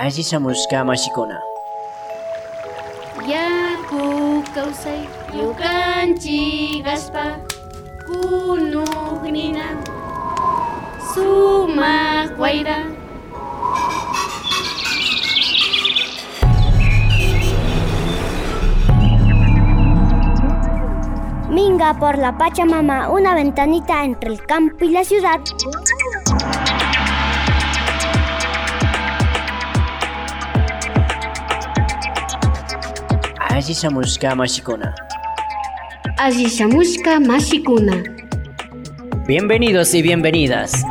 [0.00, 1.38] Ashisamushka mashikuna.
[3.28, 5.06] Yaku kawsay
[5.38, 7.38] yukanchik aspa
[8.06, 9.78] kunugnina
[11.14, 12.78] sumaq wayra
[21.50, 25.38] Minga por la Pachamama, una ventanita entre el campo y la ciudad.
[33.54, 34.92] Ashisamushka mashikuna.
[36.16, 38.02] Ashisamushka mashikuna
[39.28, 40.84] Bienvenidos y bienvenidas.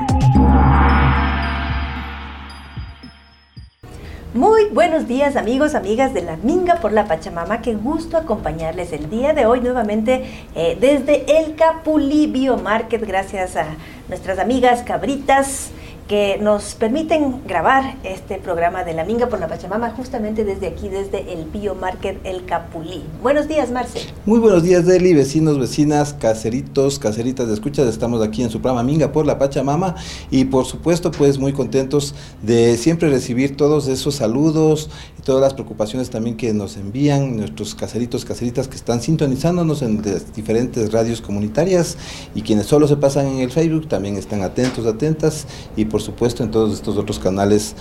[4.34, 7.62] Muy buenos días amigos, amigas de la Minga por la Pachamama.
[7.62, 10.24] Qué gusto acompañarles el día de hoy nuevamente
[10.56, 13.06] eh, desde el Capulí Biomarket.
[13.06, 13.66] Gracias a
[14.08, 15.72] nuestras amigas cabritas
[16.08, 20.90] que nos permiten grabar este programa de la Minga por la Pachamama justamente desde aquí,
[20.90, 23.04] desde el Biomarket El Capulí.
[23.22, 24.02] Buenos días, Marce.
[24.26, 27.88] Muy buenos días, Deli, vecinos, vecinas, caseritos, caseritas de escuchas.
[27.88, 29.96] Estamos aquí en su programa Minga por la Pachamama
[30.30, 35.54] y por supuesto, pues muy contentos de siempre recibir todos esos saludos y todas las
[35.54, 40.02] preocupaciones también que nos envían nuestros caseritos, caseritas que están sintonizándonos en
[40.36, 41.98] diferentes radios comunitarias
[42.36, 45.48] y quienes solo se pasan en el Facebook también están atentos, atentas
[45.94, 47.76] por supuesto en todos estos otros canales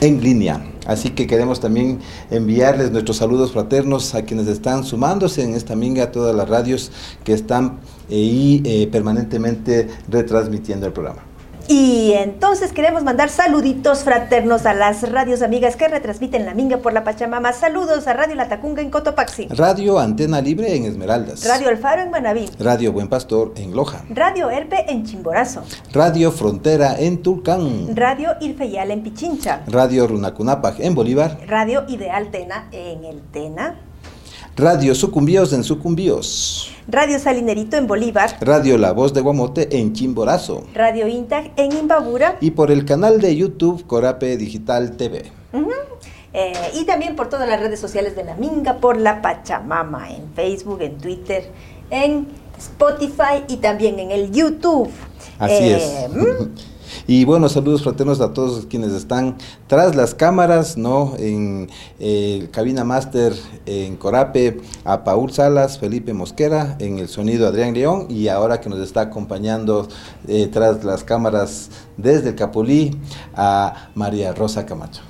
[0.00, 0.60] en línea.
[0.88, 2.00] Así que queremos también
[2.32, 6.90] enviarles nuestros saludos fraternos a quienes están sumándose en esta minga, a todas las radios
[7.22, 7.78] que están
[8.10, 11.22] eh, y eh, permanentemente retransmitiendo el programa.
[11.66, 16.92] Y entonces queremos mandar saluditos fraternos a las radios amigas que retransmiten la Minga por
[16.92, 17.54] la Pachamama.
[17.54, 19.48] Saludos a Radio La Tacunga en Cotopaxi.
[19.48, 21.46] Radio Antena Libre en Esmeraldas.
[21.48, 22.50] Radio El Faro en Manaví.
[22.58, 24.04] Radio Buen Pastor en Loja.
[24.10, 25.62] Radio Herpe en Chimborazo.
[25.92, 27.96] Radio Frontera en Tulcán.
[27.96, 29.62] Radio Irfeyal en Pichincha.
[29.66, 31.38] Radio Runacunapac en Bolívar.
[31.46, 33.76] Radio Ideal Tena en el Tena.
[34.56, 36.72] Radio Sucumbíos en Sucumbíos.
[36.86, 38.36] Radio Salinerito en Bolívar.
[38.40, 40.64] Radio La Voz de Guamote en Chimborazo.
[40.74, 42.36] Radio Intag en Imbabura.
[42.40, 45.24] Y por el canal de YouTube Corape Digital TV.
[45.52, 45.72] Uh -huh.
[46.32, 50.32] eh, y también por todas las redes sociales de la Minga, por la Pachamama, en
[50.34, 51.50] Facebook, en Twitter,
[51.90, 54.88] en Spotify y también en el YouTube.
[55.40, 56.10] Así eh, es.
[57.06, 61.14] Y bueno, saludos fraternos a todos quienes están tras las cámaras, ¿no?
[61.18, 63.32] En eh, Cabina Master
[63.66, 68.68] en Corape, a Paul Salas, Felipe Mosquera, en el sonido Adrián León, y ahora que
[68.68, 69.88] nos está acompañando
[70.28, 72.98] eh, tras las cámaras desde el Capolí,
[73.34, 75.02] a María Rosa Camacho.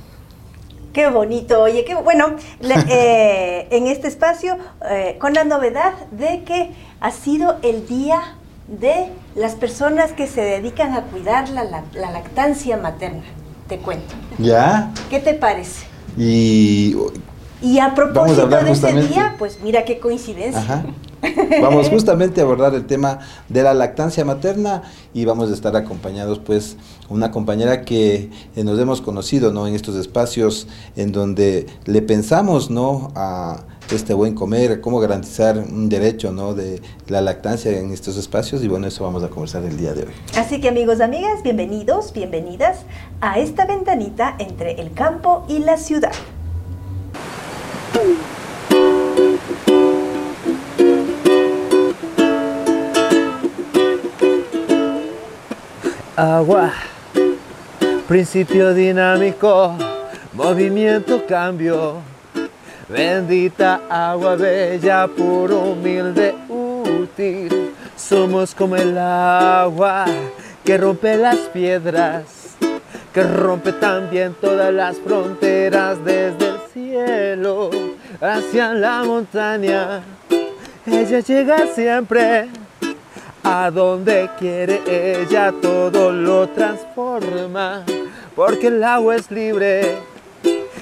[0.95, 4.57] Qué bonito, oye, qué bueno, le, eh, en este espacio,
[4.89, 8.37] eh, con la novedad de que ha sido el día
[8.69, 13.23] de las personas que se dedican a cuidar la, la, la lactancia materna,
[13.69, 14.15] te cuento.
[14.39, 14.93] ¿Ya?
[15.11, 15.87] ¿Qué te parece?
[16.17, 16.97] Y,
[17.61, 20.61] y a propósito a de ese día, pues mira qué coincidencia.
[20.61, 20.85] Ajá.
[21.63, 24.83] Vamos justamente a abordar el tema de la lactancia materna
[25.15, 26.77] y vamos a estar acompañados pues
[27.09, 29.67] una compañera que eh, nos hemos conocido ¿no?
[29.67, 33.11] en estos espacios en donde le pensamos ¿no?
[33.15, 36.55] a este buen comer, cómo garantizar un derecho ¿no?
[36.55, 40.03] de la lactancia en estos espacios y bueno, eso vamos a conversar el día de
[40.03, 40.13] hoy.
[40.37, 42.79] Así que amigos, amigas, bienvenidos, bienvenidas
[43.21, 46.13] a esta ventanita entre el campo y la ciudad.
[56.17, 56.73] Agua,
[58.07, 59.77] principio dinámico,
[60.33, 62.14] movimiento, cambio.
[62.89, 67.73] Bendita agua bella, puro, humilde, útil.
[67.97, 70.05] Somos como el agua
[70.65, 72.57] que rompe las piedras,
[73.13, 77.71] que rompe también todas las fronteras desde el cielo
[78.21, 80.03] hacia la montaña.
[80.87, 82.49] Ella llega siempre
[83.43, 87.83] a donde quiere ella todo lo transforma,
[88.37, 89.99] porque el agua es libre,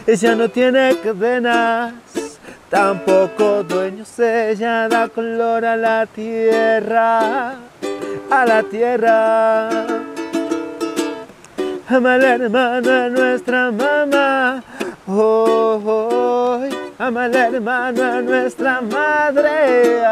[0.07, 1.95] ella no tiene cadenas,
[2.69, 7.57] tampoco dueños, ella da color a la tierra,
[8.31, 9.69] a la tierra.
[11.89, 14.63] Ama la hermana, nuestra mamá,
[15.07, 16.61] oh, oh,
[16.99, 20.03] ama la hermana, nuestra madre,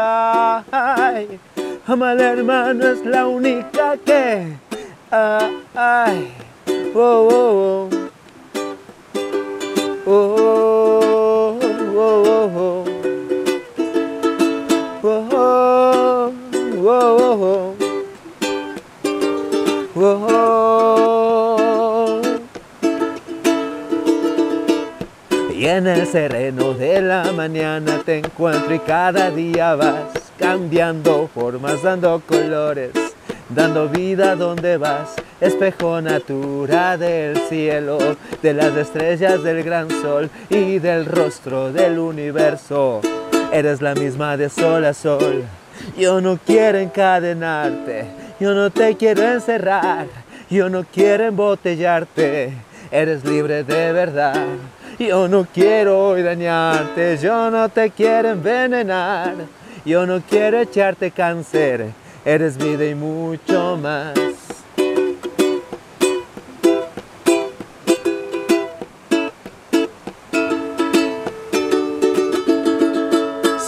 [0.71, 1.39] ay.
[1.87, 4.55] Ama al hermano es la única que.
[5.11, 6.31] Ay,
[6.93, 8.00] oh, oh, oh,
[26.11, 32.91] sereno de la mañana te encuentro y cada día vas cambiando formas, dando colores,
[33.47, 35.15] dando vida donde vas.
[35.39, 37.97] Espejo natura del cielo,
[38.41, 42.99] de las estrellas del gran sol y del rostro del universo.
[43.53, 45.45] Eres la misma de sol a sol.
[45.97, 48.05] Yo no quiero encadenarte,
[48.37, 50.07] yo no te quiero encerrar,
[50.49, 52.53] yo no quiero embotellarte.
[52.91, 54.45] Eres libre de verdad.
[55.07, 59.33] Yo no quiero dañarte, yo no te quiero envenenar,
[59.83, 61.87] yo no quiero echarte cáncer,
[62.23, 64.13] eres vida y mucho más.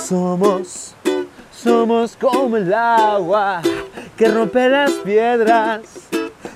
[0.07, 0.93] Somos,
[1.51, 3.63] somos como el agua
[4.15, 5.81] que rompe las piedras,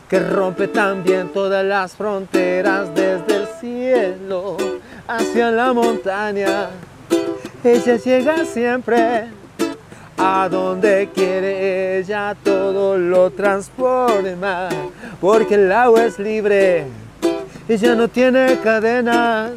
[0.09, 4.57] que rompe también todas las fronteras desde el cielo
[5.07, 6.69] hacia la montaña.
[7.63, 9.25] Ella llega siempre
[10.17, 14.69] a donde quiere ella, todo lo transforma,
[15.21, 16.85] porque el agua es libre,
[17.67, 19.51] ella no tiene cadenas.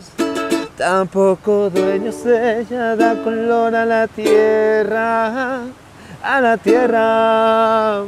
[0.76, 5.60] Tampoco dueños ella da color a la tierra,
[6.22, 8.02] a la tierra.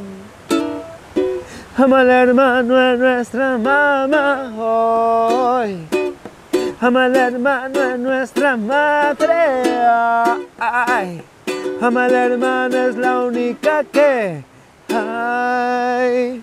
[1.74, 5.78] Ama al hermano es nuestra mamá hoy.
[6.78, 9.62] Ama al hermano es nuestra madre.
[10.58, 11.22] Ay.
[11.80, 14.44] Ama al hermano es la única que
[14.94, 16.42] hay.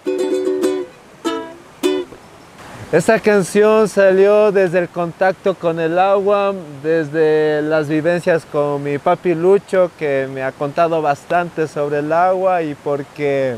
[2.92, 9.36] Esta canción salió desde el contacto con el agua, desde las vivencias con mi papi
[9.36, 13.58] Lucho, que me ha contado bastante sobre el agua y porque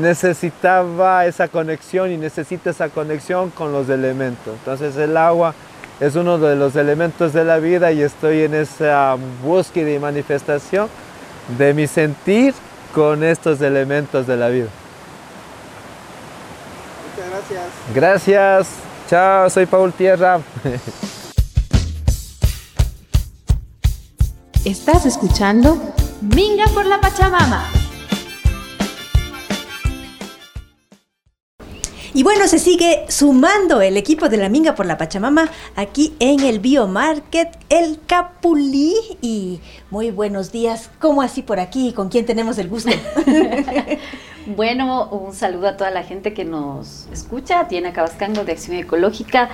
[0.00, 4.54] necesitaba esa conexión y necesita esa conexión con los elementos.
[4.58, 5.54] Entonces el agua
[6.00, 10.88] es uno de los elementos de la vida y estoy en esa búsqueda y manifestación
[11.56, 12.54] de mi sentir
[12.94, 14.68] con estos elementos de la vida.
[17.14, 17.62] Muchas gracias.
[17.94, 18.68] Gracias.
[19.08, 20.40] Chao, soy Paul Tierra.
[24.64, 25.80] Estás escuchando
[26.20, 27.75] Minga por la Pachamama.
[32.16, 36.40] Y bueno, se sigue sumando el equipo de la Minga por la Pachamama aquí en
[36.40, 38.94] el Biomarket El Capulí.
[39.20, 39.60] Y
[39.90, 41.92] muy buenos días, ¿cómo así por aquí?
[41.92, 42.90] ¿Con quién tenemos el gusto?
[44.46, 47.66] Bueno, un saludo a toda la gente que nos escucha.
[47.66, 49.50] Tiene Cabascango de Acción Ecológica.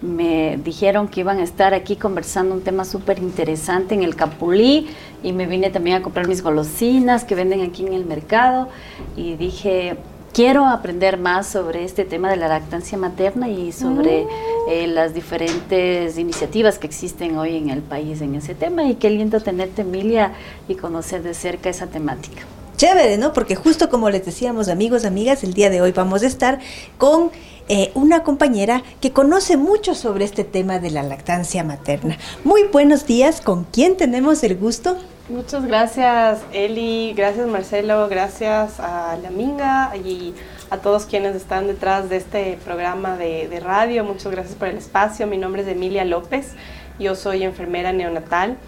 [0.00, 4.88] Me dijeron que iban a estar aquí conversando un tema súper interesante en el Capulí
[5.22, 8.68] y me vine también a comprar mis golosinas que venden aquí en el mercado
[9.16, 9.96] y dije,
[10.32, 14.26] quiero aprender más sobre este tema de la lactancia materna y sobre
[14.68, 19.10] eh, las diferentes iniciativas que existen hoy en el país en ese tema y qué
[19.10, 20.32] lindo tenerte Emilia
[20.68, 22.42] y conocer de cerca esa temática.
[22.76, 23.32] Chévere, ¿no?
[23.32, 26.58] Porque justo como les decíamos, amigos, amigas, el día de hoy vamos a estar
[26.98, 27.30] con
[27.68, 32.18] eh, una compañera que conoce mucho sobre este tema de la lactancia materna.
[32.42, 34.96] Muy buenos días, ¿con quién tenemos el gusto?
[35.32, 40.34] Muchas gracias Eli, gracias Marcelo, gracias a la Minga y
[40.68, 44.04] a todos quienes están detrás de este programa de, radio.
[44.04, 45.26] Muchas gracias por el espacio.
[45.26, 46.52] Mi nombre es Emilia López,
[46.98, 48.58] yo soy enfermera neonatal.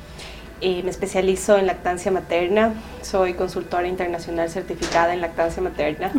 [0.63, 2.73] Eh, me especializo en lactancia materna,
[3.03, 6.13] soy consultora internacional certificada en lactancia materna.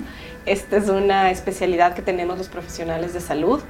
[0.45, 3.63] Esta es una especialidad que tenemos los profesionales de salud.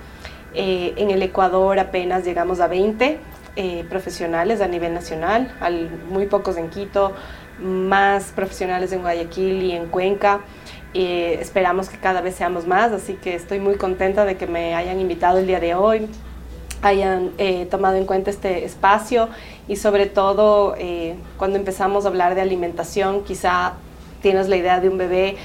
[0.54, 3.18] Eh, en el Ecuador apenas llegamos a 20
[3.56, 7.14] eh, profesionales a nivel nacional, al, muy pocos en Quito,
[7.60, 10.42] más profesionales en Guayaquil y en Cuenca.
[10.94, 14.76] Eh, esperamos que cada vez seamos más, así que estoy muy contenta de que me
[14.76, 16.08] hayan invitado el día de hoy,
[16.82, 19.28] hayan eh, tomado en cuenta este espacio
[19.68, 23.74] y sobre todo eh, cuando empezamos a hablar de alimentación, quizá
[24.22, 25.36] tienes la idea de un bebé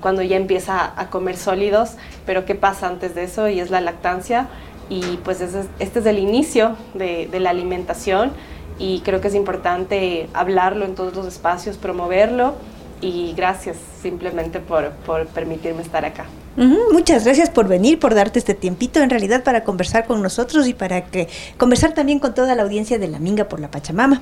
[0.00, 3.48] cuando ya empieza a comer sólidos, pero ¿qué pasa antes de eso?
[3.48, 4.48] Y es la lactancia
[4.92, 8.32] y pues este es el inicio de, la alimentación
[8.78, 12.54] y creo que es importante hablarlo en todos los espacios, promoverlo
[13.00, 14.92] y gracias simplemente por,
[15.34, 16.26] permitirme estar acá.
[16.92, 20.74] Muchas gracias por venir, por darte este tiempito en realidad para conversar con nosotros y
[20.74, 24.20] para que conversar también con toda la audiencia de la Minga por la Pachamama.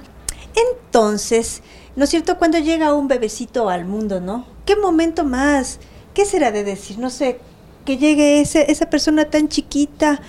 [0.55, 1.63] Entonces,
[1.97, 2.39] ¿no es cierto?
[2.39, 4.47] Cuando llega un bebecito al mundo, ¿no?
[4.67, 5.81] ¿Qué momento más?
[6.15, 7.01] ¿Qué será de decir?
[7.01, 7.41] No sé,
[7.85, 10.21] que llegue ese- esa persona tan chiquita,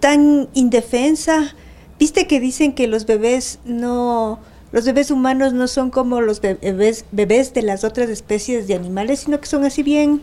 [0.00, 1.54] tan indefensa.
[1.98, 4.38] ¿Viste que dicen que los bebés no,
[4.72, 9.20] los bebés humanos no son como los bebés, bebés de las otras especies de animales,
[9.20, 10.22] sino que son así bien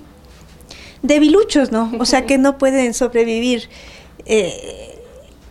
[1.02, 1.92] debiluchos, ¿no?
[2.00, 3.70] O sea, que no pueden sobrevivir.
[4.26, 4.92] Eh,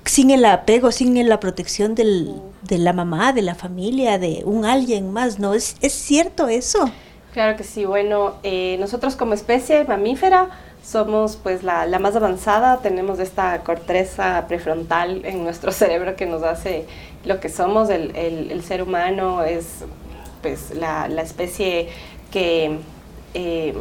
[0.05, 4.65] sin el apego, sin la protección del, de la mamá, de la familia, de un
[4.65, 5.55] alguien más, ¿no?
[5.55, 6.91] ¿Es, es cierto eso?
[7.33, 7.85] Claro que sí.
[7.85, 10.51] Bueno, eh, nosotros como especie mamífera
[10.85, 16.43] somos pues la, la, más avanzada, tenemos esta corteza prefrontal en nuestro cerebro que nos
[16.43, 16.87] hace
[17.25, 19.85] lo que somos, el, el, ser humano es
[20.43, 21.89] pues la, la especie
[22.31, 22.79] que
[23.33, 23.75] eh,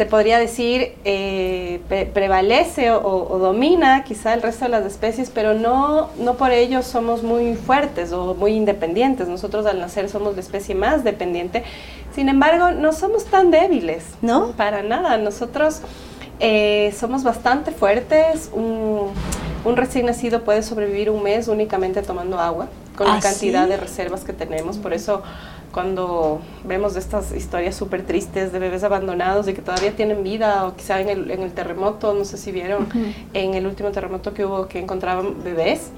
[0.00, 5.28] se podría decir eh, pre prevalece o, o, domina quizá el resto de las especies,
[5.28, 9.28] pero no, no por ello somos muy fuertes o muy independientes.
[9.28, 11.64] Nosotros al nacer somos la especie más dependiente,
[12.14, 14.52] sin embargo no somos tan débiles, ¿no?
[14.52, 15.82] Para nada, nosotros
[16.38, 19.10] eh, somos bastante fuertes, un,
[19.66, 23.68] un, recién nacido puede sobrevivir un mes únicamente tomando agua, con ¿Ah, la cantidad ¿sí?
[23.68, 25.22] de reservas que tenemos, por eso
[25.72, 30.74] cuando vemos estas historias súper tristes de bebés abandonados y que todavía tienen vida o
[30.74, 33.14] quizá en el, en el terremoto, no sé si vieron, uh -huh.
[33.34, 35.90] en el último terremoto que hubo que encontraban bebés,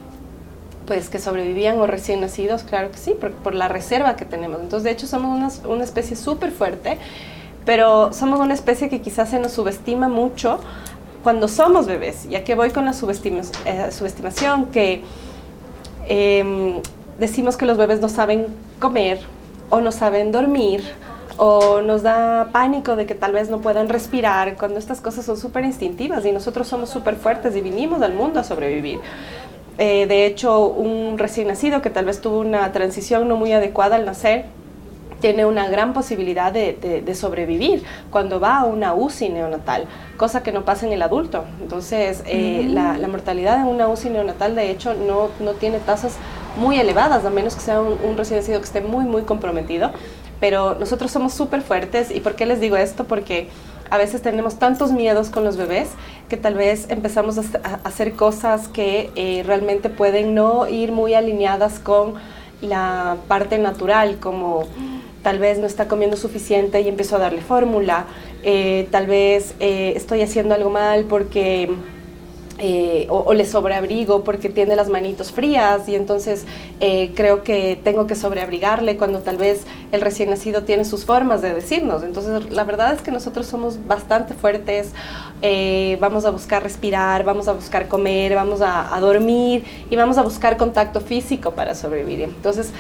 [0.87, 4.61] pues que sobrevivían o recién nacidos, claro que sí, por, por la reserva que tenemos.
[4.61, 6.99] Entonces, de hecho, somos una, una especie súper fuerte,
[7.65, 10.59] pero somos una especie que quizás se nos subestima mucho
[11.23, 12.27] cuando somos bebés.
[12.29, 14.67] ¿Y a qué voy con la subestima, eh, subestimación?
[14.67, 15.03] Que
[16.09, 16.83] eh,
[17.19, 18.47] decimos que los bebés no saben
[18.81, 19.21] comer,
[19.73, 20.83] o no saben dormir
[21.39, 25.39] o nos da pánico de que tal vez no puedan respirar cuando estas cosas son
[25.39, 29.01] súper instintivas y nosotros somos súper fuertes y vinimos al mundo a sobrevivir.
[29.79, 33.97] Eh, de hecho, un recién nacido que tal vez tuvo una transición no muy adecuada
[33.97, 34.45] al nacer,
[35.23, 39.87] tiene una gran posibilidad de, de, de, sobrevivir cuando va a una UCI neonatal,
[40.17, 41.45] cosa que no pasa en el adulto.
[41.61, 42.75] Entonces, eh, mm.
[42.75, 46.17] la, la, mortalidad en una UCI neonatal, de hecho, no, no tiene tasas
[46.57, 49.93] muy elevadas, a menos que sea un, un recién nacido que esté muy, muy comprometido.
[50.41, 52.11] Pero nosotros somos súper fuertes.
[52.11, 53.05] ¿Y por qué les digo esto?
[53.05, 53.49] Porque
[53.91, 55.91] a veces tenemos tantos miedos con los bebés
[56.29, 61.15] que tal vez empezamos a, a hacer cosas que eh, realmente pueden no ir muy
[61.15, 62.15] alineadas con
[62.63, 64.65] la parte natural, como
[65.23, 68.07] tal vez no está comiendo suficiente y empiezo a darle fórmula,
[68.43, 71.71] eh, tal vez eh, estoy haciendo algo mal porque
[72.59, 76.45] eh, o, o, le sobreabrigo porque tiene las manitos frías y entonces
[77.15, 79.63] creo que tengo que sobreabrigarle cuando tal vez
[79.93, 82.03] el recién nacido tiene sus formas de decirnos.
[82.03, 84.93] Entonces la verdad es que nosotros somos bastante fuertes,
[86.01, 90.23] vamos a buscar respirar, vamos a buscar comer, vamos a, a dormir y vamos a
[90.23, 92.23] buscar contacto físico para sobrevivir.
[92.23, 92.73] Entonces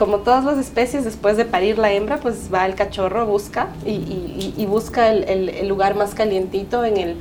[0.00, 4.64] como todas las especies, después de parir la hembra, pues va el cachorro, busca y,
[4.64, 7.16] busca el, lugar más calientito en el,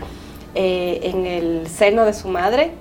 [0.56, 2.72] eh, en el seno de su madre.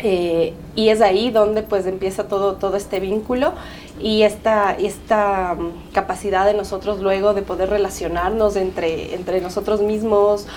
[0.00, 3.52] Eh, y es ahí donde pues empieza todo, todo este vínculo
[4.00, 10.48] y esta, esta um, capacidad de nosotros luego de poder relacionarnos entre, entre nosotros mismos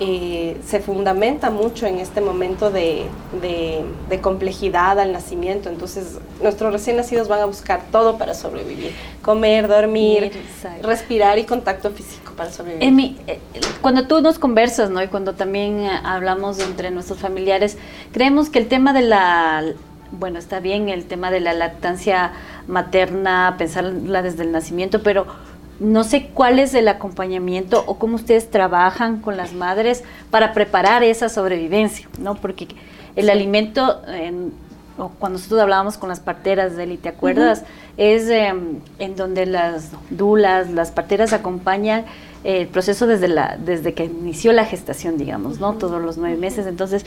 [0.00, 3.06] eh, se fundamenta mucho en este momento de,
[3.42, 5.68] de, de, complejidad al nacimiento.
[5.68, 8.92] Entonces, nuestros recién nacidos van a buscar todo para sobrevivir.
[9.22, 10.86] Comer, dormir, Exacto.
[10.86, 12.86] respirar y contacto físico para sobrevivir.
[12.86, 13.40] Emi, eh,
[13.80, 15.02] cuando tú nos conversas, ¿no?
[15.02, 17.76] Y cuando también eh, hablamos entre nuestros familiares,
[18.12, 19.64] creemos que el tema de la...
[20.10, 22.32] Bueno, está bien el tema de la lactancia
[22.66, 25.26] materna, pensarla desde el nacimiento, pero
[25.80, 31.02] no sé cuál es el acompañamiento o cómo ustedes trabajan con las madres para preparar
[31.04, 32.34] esa sobrevivencia, ¿no?
[32.34, 32.66] Porque
[33.14, 33.30] el sí.
[33.30, 34.00] alimento,
[34.98, 37.60] o cuando nosotros hablábamos con las parteras, Deli, ¿te acuerdas?
[37.60, 37.66] Uh -huh.
[37.98, 38.52] Es eh,
[38.98, 42.04] en donde las dulas, las parteras acompañan
[42.44, 45.70] el proceso desde, la, desde que inició la gestación, digamos, ¿no?
[45.70, 45.78] Uh -huh.
[45.78, 46.66] Todos los nueve meses.
[46.66, 47.04] Entonces,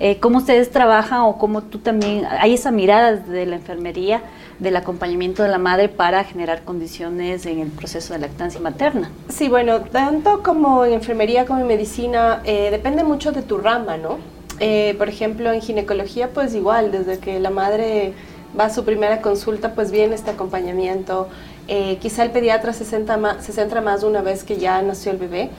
[0.00, 4.22] eh, ¿cómo ustedes trabajan o cómo tú también, hay esa mirada de la enfermería
[4.58, 9.10] del acompañamiento de la madre para generar condiciones en el proceso de lactancia materna?
[9.28, 13.96] Sí, bueno, tanto como en enfermería como en medicina, eh, depende mucho de tu rama,
[13.96, 14.18] ¿no?
[14.60, 18.12] Eh, por ejemplo, en ginecología, pues igual, desde que la madre
[18.58, 21.28] va a su primera consulta, pues viene este acompañamiento.
[21.68, 25.18] Eh, quizá el pediatra se, más, se centra más una vez que ya nació el
[25.18, 25.50] bebé.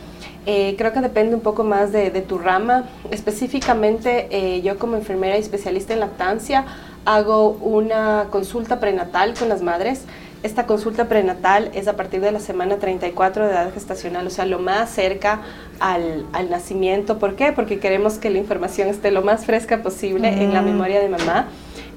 [0.46, 2.86] Eh, creo que depende un poco más de, de tu rama.
[3.12, 6.66] Específicamente, eh, yo como enfermera y especialista en lactancia,
[7.06, 10.04] hago una consulta prenatal con las madres.
[10.44, 14.46] Esta consulta prenatal es a partir de la semana 34 de edad gestacional, o sea,
[14.46, 15.42] lo más cerca
[15.80, 17.18] al, al nacimiento.
[17.18, 17.52] ¿Por qué?
[17.52, 20.42] Porque queremos que la información esté lo más fresca posible mm.
[20.42, 20.66] en la mm.
[20.66, 21.48] memoria de mamá.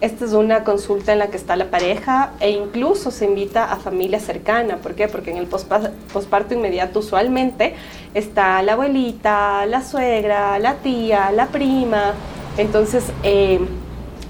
[0.00, 3.76] Esta es una consulta en la que está la pareja e incluso se invita a
[3.78, 4.76] familia cercana.
[4.76, 5.09] ¿Por qué?
[5.09, 7.75] Porque en el posparto inmediato usualmente
[8.14, 12.14] está la abuelita, la suegra, la tía, la prima.
[12.59, 13.59] Entonces, eh,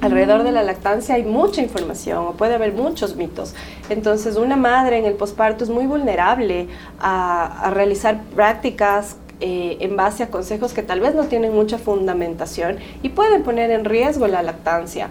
[0.00, 3.54] alrededor de la lactancia hay mucha información o puede haber muchos mitos.
[3.90, 9.96] Entonces, una madre en el posparto es muy vulnerable a, a realizar prácticas eh, en
[9.96, 14.26] base a consejos que tal vez no tienen mucha fundamentación y pueden poner en riesgo
[14.26, 15.10] la lactancia.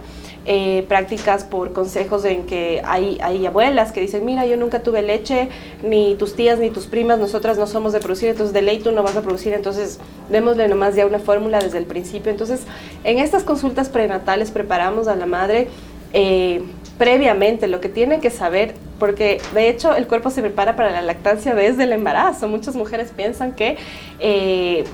[0.50, 5.02] Eh, prácticas por consejos en que hay, hay abuelas que dicen, mira, yo nunca tuve
[5.02, 5.50] leche,
[5.84, 8.94] ni tus tías ni tus primas, nosotras no somos de producir, entonces de ley tú
[8.94, 10.00] no vas a producir, entonces
[10.30, 12.32] démosle nomás ya una fórmula desde el principio.
[12.32, 12.62] Entonces,
[13.04, 15.68] en estas consultas prenatales preparamos a la madre
[16.14, 16.62] eh,
[16.98, 21.02] previamente lo que tiene que saber, porque de hecho el cuerpo se prepara para la
[21.02, 22.48] lactancia desde el embarazo.
[22.48, 23.76] Muchas mujeres piensan que
[24.22, 24.86] eh,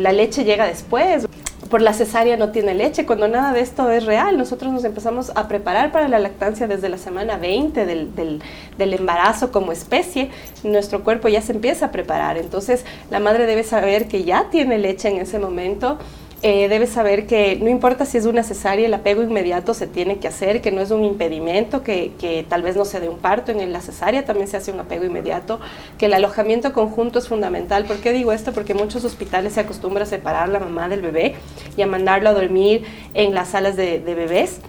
[0.00, 1.26] la leche llega después
[1.74, 4.38] por la cesárea no tiene leche, cuando nada de esto es real.
[4.38, 8.40] Nosotros nos empezamos a preparar para la lactancia desde la semana 20 del, del,
[8.78, 10.30] del, embarazo como especie.
[10.62, 12.38] Nuestro cuerpo ya se empieza a preparar.
[12.38, 15.98] Entonces la madre debe saber que ya tiene leche en ese momento
[16.46, 20.18] eh, debe saber que no importa si es una cesárea, el apego inmediato se tiene
[20.18, 23.16] que hacer, que no es un impedimento, que, que, tal vez no se dé un
[23.16, 25.58] parto en la cesárea, también se hace un apego inmediato,
[25.96, 27.86] que el alojamiento conjunto es fundamental.
[27.86, 28.52] ¿Por qué digo esto?
[28.52, 31.36] Porque muchos hospitales se acostumbran a separar la mamá del bebé
[31.78, 32.84] y a mandarlo a dormir
[33.14, 34.60] en las salas de bebés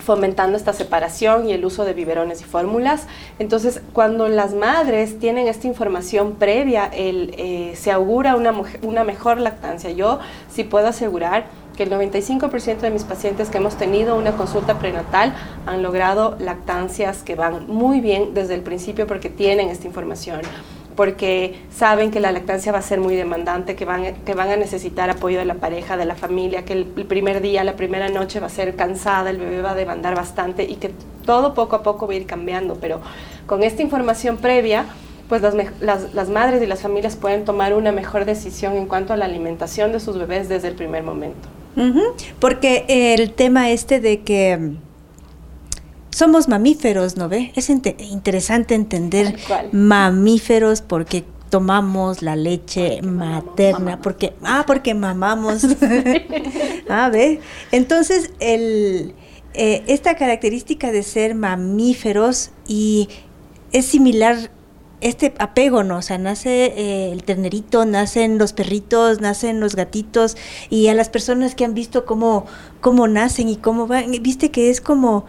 [0.00, 3.06] fomentando esta separación y el uso de biberones y fórmulas.
[3.38, 8.52] Entonces, cuando las madres tienen esta información previa, eh, se augura una,
[8.82, 9.90] una mejor lactancia.
[9.90, 10.18] Yo
[10.50, 15.34] sí puedo asegurar que el 95% de mis pacientes que hemos tenido una consulta prenatal
[15.66, 20.40] han logrado lactancias que van muy bien desde el principio porque tienen esta información
[20.96, 24.56] porque saben que la lactancia va a ser muy demandante, que van, que van a
[24.56, 28.40] necesitar apoyo de la pareja, de la familia, que el, primer día, la primera noche
[28.40, 30.90] va a ser cansada, el bebé va a demandar bastante y que
[31.24, 33.00] todo poco a poco va a ir cambiando, pero
[33.46, 34.86] con esta información previa,
[35.28, 39.12] pues las, las, las madres y las familias pueden tomar una mejor decisión en cuanto
[39.12, 41.48] a la alimentación de sus bebés desde el primer momento.
[42.40, 44.74] Porque el tema este de que
[46.10, 47.52] somos mamíferos, ¿no ve?
[47.54, 49.36] Es interesante entender
[49.72, 55.66] mamíferos porque tomamos la leche materna, porque, ah, porque mamamos.
[56.88, 57.40] ah, ve.
[57.72, 59.14] Entonces, el,
[59.54, 63.08] eh, esta característica de ser mamíferos y
[63.72, 64.50] es similar
[65.00, 65.98] este apego, ¿no?
[65.98, 70.36] O sea, nace eh, el ternerito, nacen los perritos, nacen los gatitos
[70.68, 72.46] y a las personas que han visto cómo,
[72.80, 75.24] cómo nacen y cómo van, viste que es como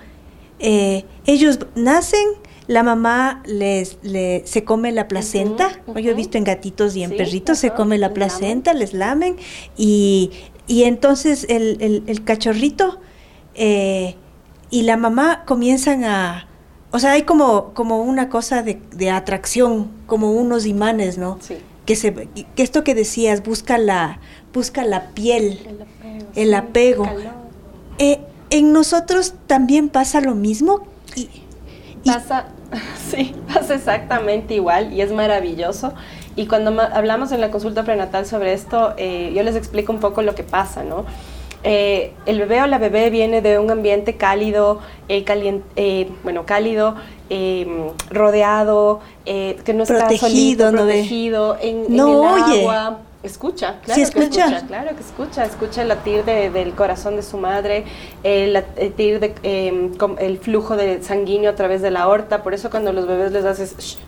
[0.62, 2.24] eh, ellos nacen,
[2.67, 3.97] la mamá les,
[4.45, 8.13] se come la placenta, yo he visto en gatitos y en perritos, se come la
[8.13, 9.38] placenta, les lamen
[9.76, 10.32] y,
[10.67, 13.00] y entonces el, el, cachorrito
[13.56, 14.15] eh,
[14.69, 16.47] y la mamá comienzan a,
[16.91, 21.39] o sea, hay como, como una cosa de, de atracción, como unos imanes, ¿no?
[21.41, 21.58] Sí.
[21.86, 24.19] Que, se, que esto que decías, busca la,
[24.54, 25.60] busca la piel,
[26.36, 27.06] el apego.
[27.06, 30.81] El apego en nosotros también pasa lo mismo.
[31.15, 31.29] Y,
[32.05, 32.47] pasa,
[33.09, 35.93] sí, pasa exactamente igual y es maravilloso.
[36.35, 40.21] Y cuando hablamos en la consulta prenatal sobre esto, eh, yo les explico un poco
[40.21, 41.05] lo que pasa, ¿no?
[41.63, 46.95] Eh, el bebé o la bebé viene de un ambiente cálido, eh, bueno, cálido,
[48.09, 52.99] rodeado, que no está protegido, protegido en, el agua.
[53.23, 57.86] Escucha, claro que escucha, claro que escucha, escucha el latir del corazón de su madre,
[58.23, 62.71] el latir de, em, el flujo de sanguíneo a través de la aorta, por eso
[62.71, 63.99] cuando los bebés les haces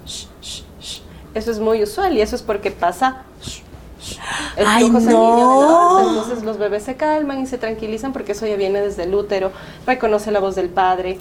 [1.36, 3.23] eso es muy usual y eso es porque pasa
[4.56, 8.32] el flujo sanguíneo de la aorta, entonces los bebés se calman y se tranquilizan porque
[8.32, 9.52] eso ya viene desde el útero,
[9.86, 11.19] reconoce la voz del padre,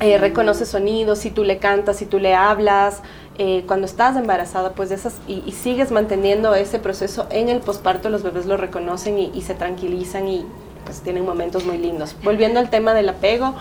[0.00, 3.02] eh, reconoce sonidos, si tú le cantas, si tú le hablas,
[3.42, 8.22] eh, cuando estás embarazada, pues esas, y, sigues manteniendo ese proceso en el posparto, los
[8.22, 10.44] bebés lo reconocen y, se tranquilizan y
[10.84, 12.14] pues tienen momentos muy lindos.
[12.22, 13.54] Volviendo al tema del apego,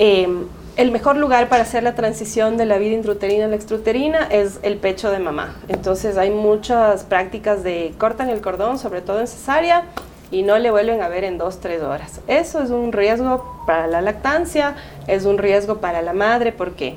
[0.00, 0.46] em,
[0.76, 4.58] el mejor lugar para hacer la transición de la vida intrauterina a la extruterina es
[4.62, 5.54] el pecho de mamá.
[5.68, 9.84] Entonces hay muchas prácticas de cortan el cordón, sobre todo en cesárea,
[10.32, 12.20] y no le vuelven a ver en dos, tres horas.
[12.26, 14.74] Eso es un riesgo para la lactancia,
[15.06, 16.96] es un riesgo para la madre, porque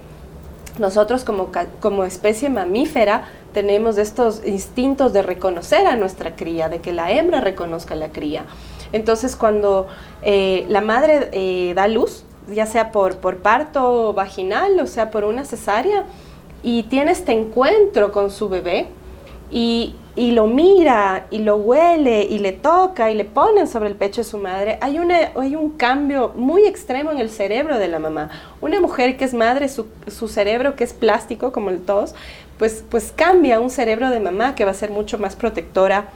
[0.80, 6.94] nosotros como, como especie mamífera tenemos estos instintos de reconocer a nuestra cría, de que
[6.94, 8.46] la hembra reconozca a la cría.
[8.92, 9.88] Entonces cuando
[10.22, 15.24] eh, la madre eh, da luz, ya sea por, por parto vaginal o sea por
[15.24, 16.06] una cesárea,
[16.64, 18.88] y tiene este encuentro con su bebé,
[19.50, 23.96] y, y, lo mira y lo huele y le toca y le ponen sobre el
[23.96, 27.88] pecho de su madre, hay, una, hay un cambio muy extremo en el cerebro de
[27.88, 28.30] la mamá.
[28.60, 32.14] Una mujer que es madre, su, su cerebro que es plástico como el tos,
[32.58, 36.10] pues, pues cambia un cerebro de mamá que va a ser mucho más protectora,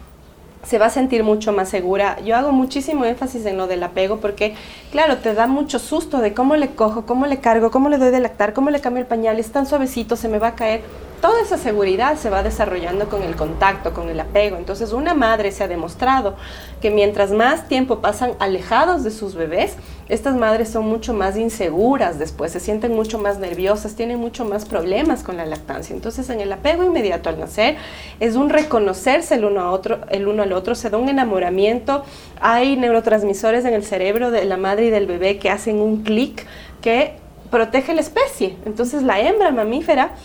[0.64, 2.20] se va a sentir mucho más segura.
[2.22, 4.56] Yo hago muchísimo énfasis en lo del apego porque,
[4.92, 8.12] claro, te da mucho susto de cómo le cojo, cómo le cargo, cómo le doy
[8.12, 10.82] de lactar, cómo le cambio el pañal, es tan suavecito, se me va a caer
[11.22, 14.58] toda esa seguridad se va desarrollando con el contacto, con el apego.
[14.58, 16.36] Entonces una madre se ha demostrado
[16.82, 19.76] que mientras más tiempo pasan alejados de sus bebés,
[20.10, 24.66] estas madres son mucho más inseguras después, se sienten mucho más nerviosas, tienen mucho más
[24.66, 25.96] problemas con la lactancia.
[25.96, 27.78] Entonces en el apego inmediato al nacer
[28.20, 32.04] es un reconocerse el uno, a otro, el uno al otro, se da un enamoramiento,
[32.42, 36.46] hay neurotransmisores en el cerebro de la madre y del bebé que hacen un clic
[36.82, 38.56] que protege la especie.
[38.66, 40.16] Entonces la hembra mamífera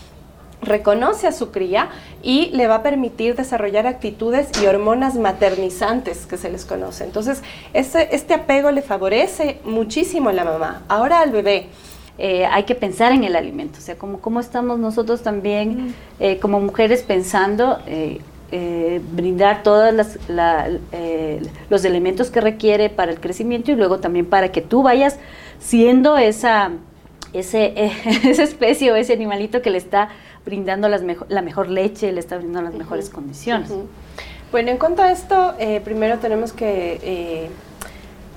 [0.66, 1.88] reconoce a su cría
[2.22, 7.04] y le va a permitir desarrollar actitudes y hormonas maternizantes que se les conoce.
[7.04, 10.82] Entonces, este, este apego le favorece muchísimo a la mamá.
[10.88, 11.68] Ahora al bebé.
[12.18, 16.38] Eh, hay que pensar en el alimento, o sea, como cómo estamos nosotros también eh,
[16.38, 18.20] como mujeres pensando eh,
[19.12, 19.92] brindar todos
[21.68, 25.18] los elementos que requiere para el crecimiento y luego también para que tú vayas
[25.58, 26.70] siendo esa,
[27.34, 27.74] ese,
[28.24, 30.08] esa especie o ese animalito que le está
[30.46, 33.70] brindando las la mejor leche, le está brindando las mejores condiciones.
[34.52, 37.50] Bueno, en cuanto a esto, eh, primero tenemos que eh,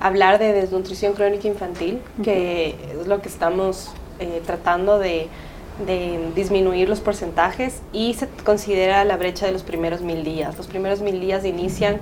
[0.02, 5.28] hablar de desnutrición crónica infantil, que es lo que estamos eh, tratando de,
[5.86, 10.58] de, disminuir los porcentajes y se considera la brecha de los primeros mil días.
[10.58, 12.00] Los primeros mil días inician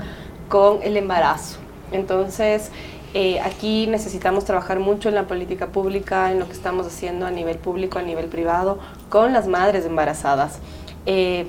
[0.48, 1.58] con el embarazo.
[1.92, 2.72] Entonces,
[3.14, 7.32] eh, aquí necesitamos trabajar mucho en la política pública, en lo que estamos haciendo a
[7.32, 10.60] nivel público, a nivel privado, con las madres embarazadas.
[11.06, 11.48] Eh,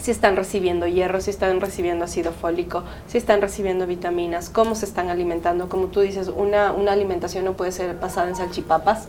[0.00, 4.86] si están recibiendo hierro, si están recibiendo ácido fólico, si están recibiendo vitaminas, cómo se
[4.86, 5.68] están alimentando.
[5.68, 9.08] Como tú dices, una, una alimentación no puede ser basada en salchipapas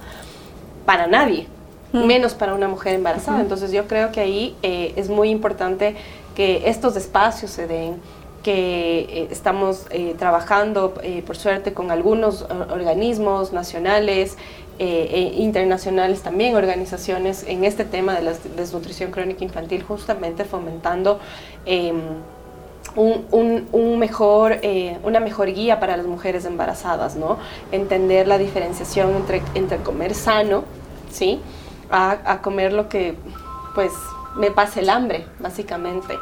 [0.86, 1.48] para nadie,
[1.94, 2.06] mm.
[2.06, 3.40] menos para una mujer embarazada.
[3.40, 5.96] Entonces yo creo que ahí eh, es muy importante
[6.36, 7.96] que estos espacios se den,
[8.44, 14.38] que eh, estamos eh, trabajando, eh, por suerte, con algunos organismos nacionales
[14.84, 21.20] e internacionales también, organizaciones en este tema de la desnutrición crónica infantil, justamente fomentando
[21.68, 22.02] em,
[22.96, 24.60] un, mejor,
[25.04, 27.38] una mejor guía para las mujeres embarazadas, ¿no?
[27.72, 29.24] Entender la diferenciación
[29.54, 30.64] entre, comer sano,
[31.12, 31.40] ¿sí?
[31.92, 33.14] A comer lo que,
[33.76, 33.92] pues,
[34.36, 36.18] me pase el hambre, básicamente.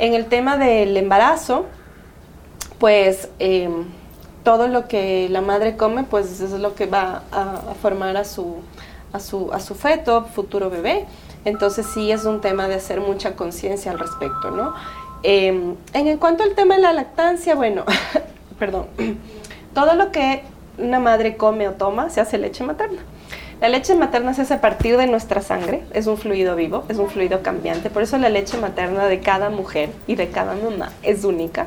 [0.00, 1.66] En el tema del embarazo,
[2.78, 3.84] pues em,
[4.44, 8.62] todo lo que la madre come, pues es lo que va a, formar a su,
[9.12, 11.04] a, su, a su feto, futuro bebé.
[11.44, 14.72] Entonces sí es un tema de hacer mucha conciencia al respecto, ¿no?
[15.22, 17.84] Em, en cuanto al tema de la lactancia, bueno,
[18.58, 18.86] perdón,
[19.74, 20.44] todo lo que
[20.78, 23.02] una madre come o toma se hace leche materna.
[23.60, 26.96] La leche materna se hace a partir de nuestra sangre, es un fluido vivo, es
[26.96, 30.92] un fluido cambiante, por eso la leche materna de cada mujer y de cada mamá
[31.02, 31.66] es única.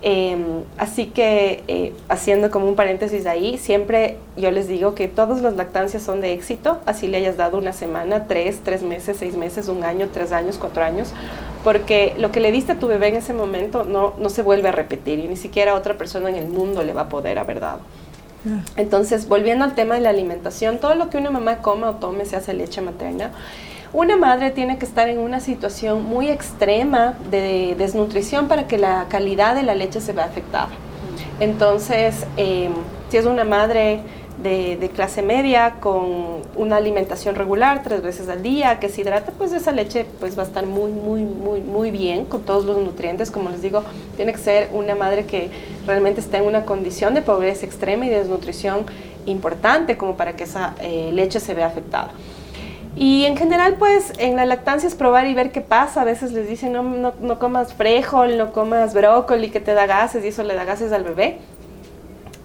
[0.00, 5.42] Em, así que, eh, haciendo como un paréntesis ahí, siempre yo les digo que todas
[5.42, 9.34] las lactancias son de éxito, así le hayas dado una semana, tres, tres meses, seis
[9.36, 11.12] meses, un año, tres años, cuatro años,
[11.64, 14.68] porque lo que le diste a tu bebé en ese momento no, no se vuelve
[14.68, 17.58] a repetir y ni siquiera otra persona en el mundo le va a poder haber
[17.58, 17.80] dado.
[18.76, 22.24] Entonces, volviendo al tema de la alimentación, todo lo que una mamá coma o tome
[22.26, 23.30] se hace leche materna.
[23.92, 29.06] Una madre tiene que estar en una situación muy extrema de desnutrición para que la
[29.08, 30.68] calidad de la leche se vea afectada.
[31.40, 32.72] Entonces, em,
[33.08, 34.00] si es una madre
[34.44, 39.52] de, clase media con una alimentación regular tres veces al día, que se hidrata, pues
[39.52, 43.30] esa leche pues va a estar muy, muy, muy, muy bien con todos los nutrientes.
[43.30, 43.82] Como les digo,
[44.16, 45.50] tiene que ser una madre que
[45.86, 48.84] realmente está en una condición de pobreza extrema y de desnutrición
[49.26, 52.10] importante como para que esa eh, leche se vea afectada.
[52.96, 56.02] Y en general, pues en la lactancia es probar y ver qué pasa.
[56.02, 59.86] A veces les dicen, no, no, no comas frijol, no comas brócoli, que te da
[59.86, 61.38] gases y eso le da gases al bebé.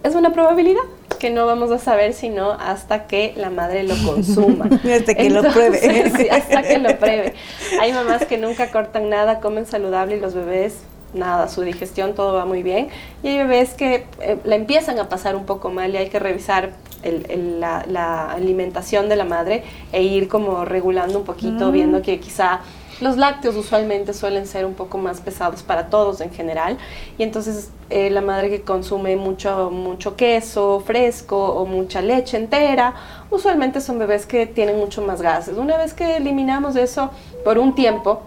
[0.01, 0.81] Es una probabilidad
[1.19, 4.65] que no vamos a saber sino hasta que la madre lo consuma.
[4.95, 6.10] hasta que lo pruebe.
[6.17, 7.36] sí, hasta que lo pruebe.
[7.79, 10.79] Hay mamás que nunca cortan nada, comen saludable y los bebés
[11.13, 12.89] nada, su digestión todo va muy bien.
[13.23, 16.19] Y hay bebés que eh, la empiezan a pasar un poco mal y hay que
[16.19, 16.71] revisar
[17.03, 21.71] la, alimentación de la madre e ir como regulando un poquito, mm.
[21.71, 22.60] viendo que quizá
[23.01, 26.77] los lácteos usualmente suelen ser un poco más pesados para todos en general
[27.17, 32.93] y entonces eh, la madre que consume mucho, mucho queso fresco o mucha leche entera,
[33.31, 35.57] usualmente son bebés que tienen mucho más gases.
[35.57, 37.09] Una vez que eliminamos eso
[37.43, 38.21] por un tiempo,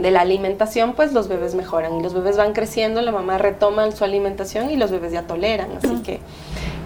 [0.00, 3.90] de la alimentación, pues los bebés mejoran y los bebés van creciendo, la mamá retoma
[3.92, 5.70] su alimentación y los bebés ya toleran.
[5.76, 6.20] Así que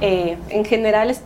[0.01, 1.23] eh, en general es,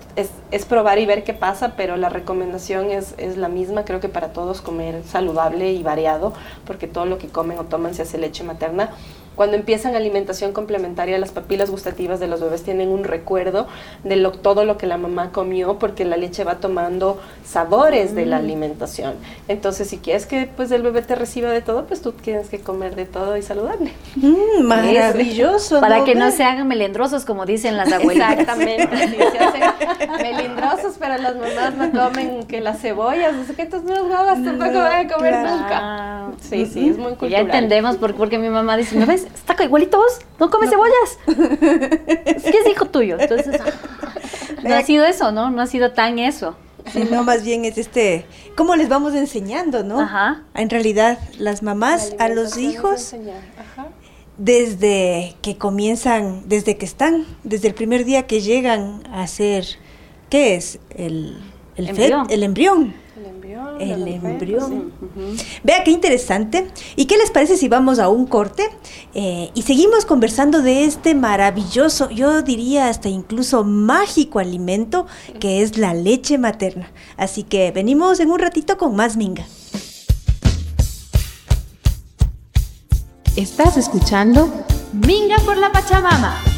[0.50, 4.08] es, probar y ver qué pasa, pero la recomendación es, es, la misma, creo que
[4.08, 6.34] para todos comer saludable y variado,
[6.66, 8.90] porque todo lo que comen o toman se hace leche materna.
[9.36, 13.66] Cuando empiezan alimentación complementaria, las papilas gustativas de los bebés tienen un recuerdo
[14.02, 18.26] de lo, todo lo que la mamá comió, porque la leche va tomando sabores de
[18.26, 19.14] la alimentación.
[19.46, 22.60] Entonces, si quieres que pues el bebé te reciba de todo, pues tú tienes que
[22.60, 23.92] comer de todo y saludable.
[24.16, 25.80] Mm, maravilloso.
[25.80, 28.32] Para que no se hagan melindrosos, como dicen las abuelas.
[28.32, 28.88] Exactamente.
[29.08, 33.62] sí, se hacen melindrosos, pero las mamás no comen que las cebollas, no sé qué,
[33.62, 36.30] entonces no las babas tampoco van a comer nunca.
[36.40, 37.30] Sí, sí, es muy cultural.
[37.30, 39.25] Ya entendemos por, porque mi mamá dice, ¿no ves?
[39.34, 41.18] Está igualito vos, no comes cebollas.
[42.24, 43.16] es que es hijo tuyo.
[43.18, 43.60] Entonces,
[44.62, 45.50] no ha sido eso, ¿no?
[45.50, 46.56] No ha sido tan eso.
[47.10, 50.00] no, más bien es este, ¿cómo les vamos enseñando, no?
[50.00, 50.42] Ajá.
[50.54, 53.14] En realidad, las mamás a los hijos,
[54.38, 59.66] desde que comienzan, desde que están, desde el primer día que llegan a ser,
[60.30, 60.78] ¿qué es?
[60.90, 61.42] El,
[61.76, 62.26] el, Embrión.
[62.30, 63.05] el embrión.
[63.16, 63.80] El embrión.
[63.80, 64.92] El embrión.
[65.64, 66.68] Vea qué interesante.
[66.96, 68.68] ¿Y qué les parece si vamos a un corte
[69.14, 75.06] eh, y seguimos conversando de este maravilloso, yo diría hasta incluso mágico alimento
[75.40, 76.90] que es la leche materna?
[77.16, 79.46] Así que venimos en un ratito con más minga.
[83.34, 84.50] Estás escuchando
[84.92, 86.55] Minga por la Pachamama.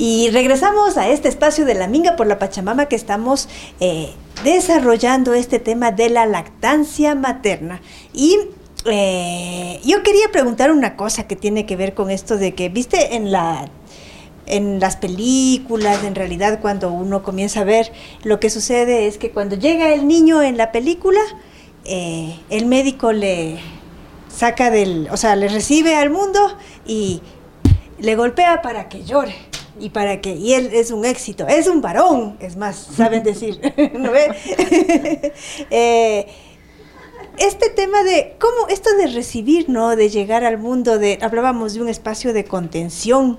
[0.00, 4.08] Y regresamos a este espacio de la Minga por la Pachamama que estamos eh,
[4.42, 7.82] desarrollando este tema de la lactancia materna.
[8.14, 8.38] Y
[8.86, 13.14] eh, yo quería preguntar una cosa que tiene que ver con esto de que, viste,
[13.14, 13.68] en la
[14.46, 19.32] en las películas, en realidad cuando uno comienza a ver, lo que sucede es que
[19.32, 21.20] cuando llega el niño en la película,
[21.84, 23.58] eh, el médico le
[24.34, 26.40] saca del, o sea, le recibe al mundo
[26.86, 27.20] y
[27.98, 29.49] le golpea para que llore
[29.80, 33.60] y para que y él es un éxito, es un varón, es más, saben decir,
[33.98, 35.32] ¿no ve?
[35.70, 36.26] Eh,
[37.38, 39.96] este tema de cómo esto de recibir, ¿no?
[39.96, 43.38] De llegar al mundo, de hablábamos de un espacio de contención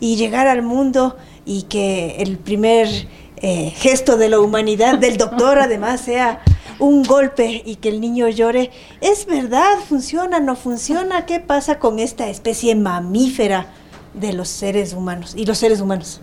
[0.00, 2.88] y llegar al mundo y que el primer
[3.36, 6.42] eh, gesto de la humanidad del doctor además sea
[6.78, 8.70] un golpe y que el niño llore.
[9.00, 9.78] ¿Es verdad?
[9.88, 10.40] ¿Funciona?
[10.40, 11.26] ¿No funciona?
[11.26, 13.72] ¿Qué pasa con esta especie mamífera
[14.16, 16.20] de los seres humanos y los seres humanos?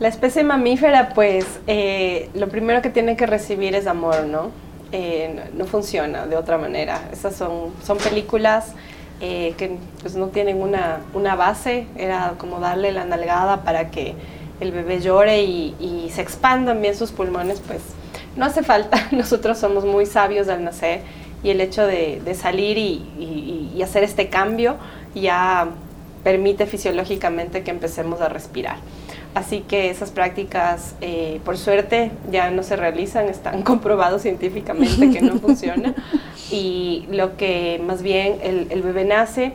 [0.00, 4.50] La especie mamífera, pues, eh, lo primero que tiene que recibir es amor, ¿no?
[4.90, 7.08] Eh, no, no funciona de otra manera.
[7.12, 8.72] Esas son, son películas
[9.20, 14.14] eh, que pues, no tienen una, una base, era como darle la nalgada para que
[14.60, 17.80] el bebé llore y, se expandan bien sus pulmones, pues
[18.36, 19.08] no hace falta.
[19.12, 21.02] Nosotros somos muy sabios al nacer
[21.44, 24.76] y el hecho de, salir y hacer este cambio
[25.14, 25.68] ya
[26.24, 28.78] permite fisiológicamente que empecemos a respirar.
[29.34, 35.20] Así que esas prácticas, eh, por suerte, ya no se realizan, están comprobados científicamente que
[35.20, 35.94] no funciona.
[36.50, 39.52] Y lo que más bien el, el bebé nace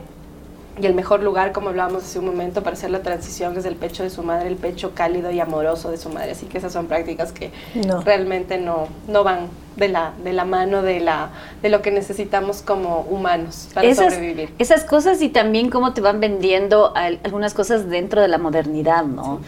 [0.80, 3.76] y el mejor lugar, como hablábamos hace un momento, para hacer la transición es el
[3.76, 6.32] pecho de su madre, el pecho cálido y amoroso de su madre.
[6.32, 8.00] Así que esas son prácticas que No.
[8.02, 11.30] realmente no, no van de la, de la mano de, la,
[11.62, 14.50] de lo que necesitamos como humanos para esas, sobrevivir.
[14.58, 19.04] esas cosas y también cómo te van vendiendo al- algunas cosas dentro de la modernidad,
[19.04, 19.40] ¿no?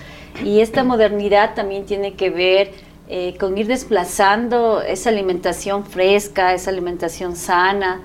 [0.45, 2.71] Y esta modernidad también tiene que ver
[3.09, 8.01] eh, con ir desplazando esa alimentación fresca, esa alimentación sana.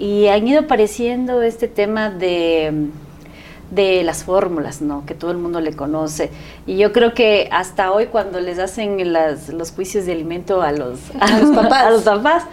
[0.00, 2.86] Y han ido apareciendo este tema de,
[3.70, 5.04] de las fórmulas, ¿no?
[5.04, 6.30] Que todo el mundo le conoce.
[6.66, 10.72] Y yo creo que hasta hoy cuando les hacen las- los juicios de alimento a
[10.72, 12.44] los, a los papás, a los papás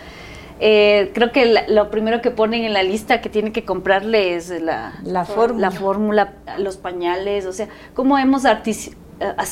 [0.60, 4.36] eh, creo que la- lo primero que ponen en la lista que tienen que comprarle
[4.36, 5.70] es la, La fórmula.
[5.70, 8.54] la fórmula, los pañales, o sea, cómo hemos eh,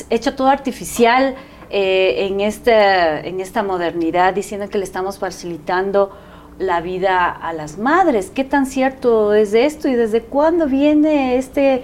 [0.10, 1.36] hecho todo artificial
[1.70, 6.12] eh, en, esta, en esta modernidad, diciendo que le estamos facilitando
[6.60, 8.32] la vida a las madres.
[8.34, 11.84] ¿Qué tan cierto es esto y desde cuándo viene este,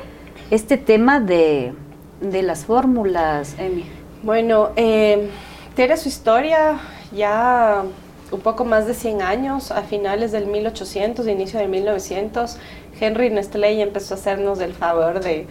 [0.50, 1.74] este tema de,
[2.22, 3.86] de las fórmulas, Emi?
[4.24, 5.30] Bueno, eh,
[5.76, 6.80] tiene su historia
[7.12, 7.84] ya
[8.32, 12.58] un poco más de 100 años, a finales del 1800, inicio del 1900.
[13.00, 15.48] Henry Nestlé empezó a hacernos el favor de,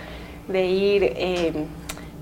[0.48, 1.52] de ir eh,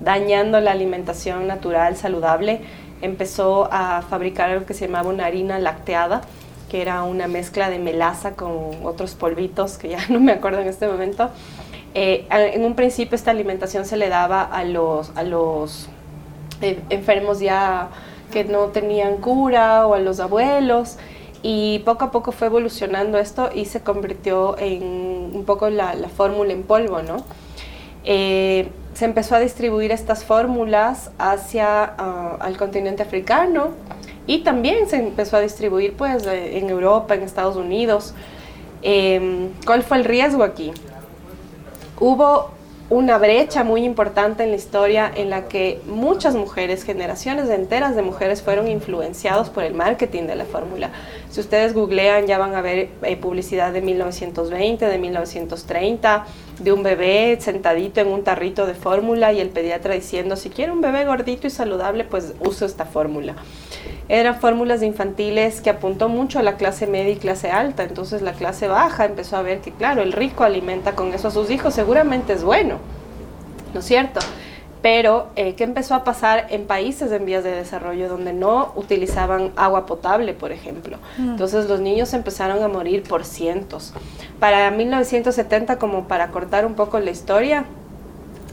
[0.01, 2.61] dañando la alimentación natural, saludable.
[3.01, 6.21] Empezó a fabricar algo que se llamaba una harina lacteada,
[6.69, 10.67] que era una mezcla de melaza con otros polvitos, que ya no me acuerdo en
[10.67, 11.29] este momento.
[11.93, 15.89] Eh, en un principio esta alimentación se le daba a los, a los
[16.61, 17.89] eh, enfermos ya
[18.31, 20.97] que no tenían cura o a los abuelos
[21.41, 24.83] y poco a poco fue evolucionando esto y se convirtió en
[25.33, 27.23] un poco la, la fórmula en polvo, ¿no?
[28.03, 33.69] Eh, se empezó a distribuir estas fórmulas hacia ah, al continente africano
[34.29, 38.13] y también se empezó a distribuir pues en Europa, en Estados Unidos.
[38.83, 40.71] Em, ¿Cuál fue el riesgo aquí?
[41.99, 42.51] Hubo
[42.91, 48.03] una brecha muy importante en la historia en la que muchas mujeres, generaciones enteras de
[48.03, 50.91] mujeres fueron influenciados por el marketing de la fórmula.
[51.31, 56.25] Si ustedes googlean ya van a ver eh, publicidad de 1920, de 1930,
[56.59, 60.71] de un bebé sentadito en un tarrito de fórmula y el pediatra diciendo, si quiere
[60.71, 63.35] un bebé gordito y saludable, pues uso esta fórmula
[64.09, 68.33] eran fórmulas infantiles que apuntó mucho a la clase media y clase alta, entonces la
[68.33, 71.75] clase baja empezó a ver que, claro, el rico alimenta con eso a sus hijos,
[71.75, 72.77] seguramente es bueno,
[73.71, 74.19] ¿no es cierto?
[74.81, 79.51] Pero, eh, ¿qué empezó a pasar en países en vías de desarrollo donde no utilizaban
[79.57, 80.97] agua potable, por ejemplo?
[81.17, 81.31] Mm.
[81.31, 83.93] Entonces los niños empezaron a morir por cientos.
[84.39, 87.65] Para 1970, como para cortar un poco la historia,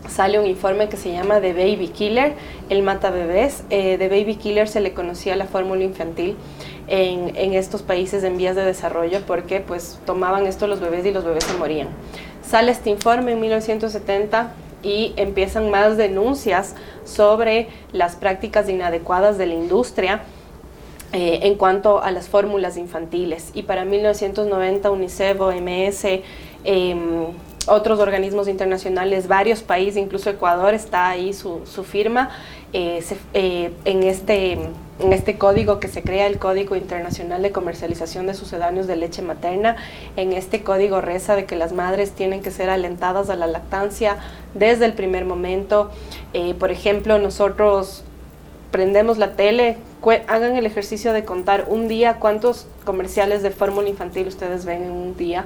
[0.08, 2.34] sale un informe que se llama The Baby Killer,
[2.70, 3.62] el mata bebés.
[3.70, 6.36] Eh, The Baby Killer se le conocía la fórmula infantil
[6.88, 11.12] en, en, estos países en vías de desarrollo porque pues tomaban esto los bebés y
[11.12, 11.88] los bebés se morían.
[12.44, 19.54] Sale este informe en 1970 y empiezan más denuncias sobre las prácticas inadecuadas de la
[19.54, 20.22] industria
[21.12, 23.50] eh, en cuanto a las fórmulas infantiles.
[23.54, 26.22] Y para 1990 UNICEF, OMS,
[26.64, 27.26] em,
[27.68, 32.30] otros organismos internacionales, varios países, incluso Ecuador está ahí su, su firma
[32.72, 34.58] eh, eh, en, este,
[34.98, 39.22] en este código que se crea, el Código Internacional de Comercialización de Sucedáneos de Leche
[39.22, 39.76] Materna.
[40.16, 44.16] En este código reza de que las madres tienen que ser alentadas a la lactancia
[44.54, 45.90] desde el primer momento.
[46.32, 48.04] Eh, por ejemplo, nosotros
[48.70, 49.76] prendemos la tele,
[50.28, 54.90] hagan el ejercicio de contar un día cuántos comerciales de fórmula infantil ustedes ven en
[54.90, 55.44] un día.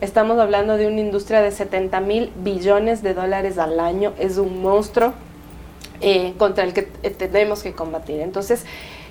[0.00, 4.12] Estamos hablando de una industria de 70 mil billones de dólares al año.
[4.18, 5.12] Es un monstruo
[6.00, 8.20] eh, contra el que eh, tenemos que combatir.
[8.20, 8.64] Entonces,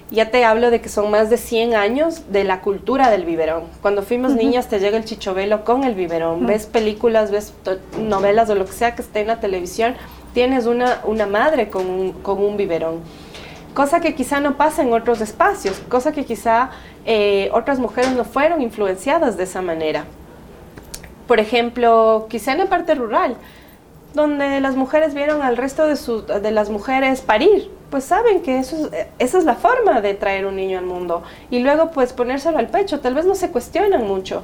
[0.10, 3.66] ya te hablo de que son más de 100 años de la cultura del biberón.
[3.82, 6.46] Cuando fuimos niñas te llega el chichovelo con el biberón.
[6.48, 7.54] Ves películas, ves
[8.00, 9.96] novelas o lo que sea que esté en la televisión,
[10.34, 13.02] tienes una, una madre con un, con un biberón
[13.78, 16.72] cosa que quizá no pasa en otros espacios, cosa que quizá
[17.06, 20.06] eh, otras mujeres no fueron influenciadas de esa manera.
[21.28, 23.38] Por ejemplo, quizá en la parte rural,
[24.14, 28.90] donde las mujeres vieron al resto de, de las mujeres parir, pues saben que eso
[29.20, 31.24] esa es la forma de traer un niño al mundo.
[31.50, 34.44] Y luego pues ponérselo al pecho, tal vez no se cuestionan mucho.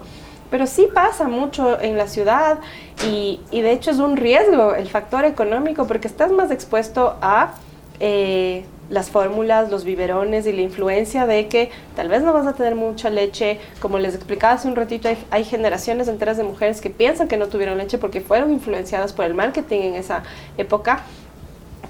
[0.52, 2.60] Pero sí pasa mucho en la ciudad
[3.08, 7.56] y, y de hecho es un riesgo el factor económico porque estás más expuesto a
[8.00, 12.54] eh, las fórmulas, los biberones y la influencia de que tal vez no vas a
[12.54, 13.60] tener mucha leche.
[13.80, 17.48] Como les explicaba hace un ratito, hay, generaciones enteras de mujeres que piensan que no
[17.48, 20.24] tuvieron leche porque fueron influenciadas por el marketing en esa
[20.58, 21.04] época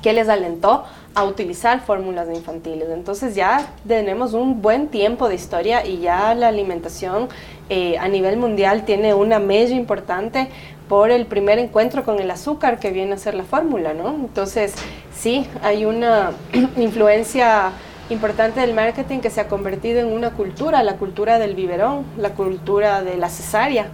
[0.01, 0.83] que les alentó
[1.15, 2.89] a utilizar fórmulas infantiles.
[2.89, 7.29] Entonces ya tenemos un buen tiempo de historia y ya la alimentación
[7.69, 10.49] eh, a nivel mundial tiene una mella importante
[10.87, 14.09] por el primer encuentro con el azúcar que viene a ser la fórmula, ¿no?
[14.09, 14.73] Entonces,
[15.15, 16.31] sí, hay una
[16.77, 17.71] influencia
[18.09, 22.31] importante del marketing que se ha convertido en una cultura, la cultura del biberón, la
[22.31, 23.87] cultura de la cesárea,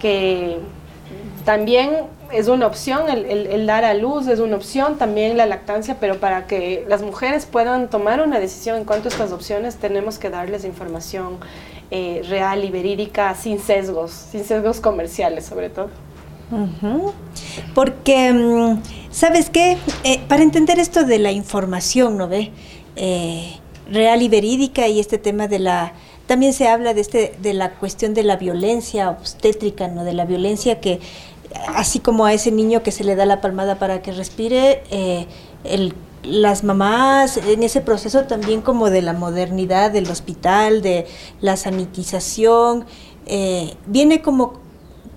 [0.00, 0.58] que
[1.44, 6.18] también es una opción, el, dar a luz es una opción, también la lactancia, pero
[6.18, 10.28] para que las mujeres puedan tomar una decisión en cuanto a estas opciones, tenemos que
[10.28, 11.38] darles información
[11.90, 15.88] eh, real y verídica, sin sesgos, sin sesgos comerciales sobre todo.
[17.74, 19.76] Porque, mm, ¿sabes qué?
[20.04, 22.52] Eh, para entender esto de la información, ¿no ve?
[22.96, 23.56] Eh,
[23.90, 25.92] real y verídica y este tema de la...
[26.26, 30.04] También se habla de, este, de la cuestión de la violencia obstétrica, ¿no?
[30.04, 31.00] De la violencia que,
[31.74, 35.26] así como a ese niño que se le da la palmada para que respire, eh,
[35.64, 41.06] el las mamás en ese proceso también como de la modernidad del hospital, de
[41.40, 42.86] la sanitización,
[43.86, 44.54] viene como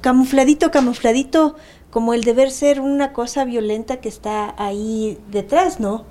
[0.02, 1.56] camufladito, camufladito,
[1.92, 6.06] como el deber ser una cosa violenta que está ahí detrás, ¿no?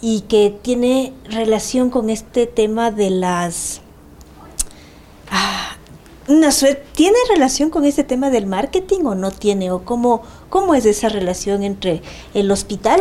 [0.00, 3.80] Y que tiene relación con este tema de las...
[5.30, 5.76] Ah,
[6.28, 6.50] una
[6.92, 9.70] ¿Tiene relación con este tema del marketing o no tiene?
[9.70, 12.02] ¿O cómo, cómo es esa relación entre
[12.34, 13.00] el hospital,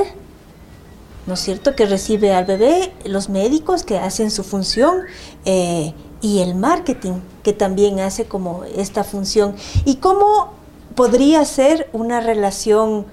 [1.25, 5.01] ¿no es cierto?, que recibe al bebé, los médicos que hacen su función,
[5.45, 9.55] eh, y el marketing, que también hace como esta función.
[9.85, 10.53] ¿Y cómo
[10.95, 13.05] podría ser una relación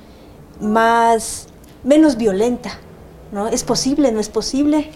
[0.59, 1.49] más,
[1.85, 2.79] menos violenta?
[3.31, 3.49] ¿no?
[3.49, 4.11] ¿Es posible?
[4.11, 4.89] ¿No es posible?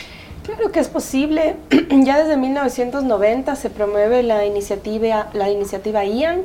[0.42, 1.56] Claro que es posible.
[1.90, 6.44] ya desde 1990 se promueve la iniciativa, la iniciativa IAN,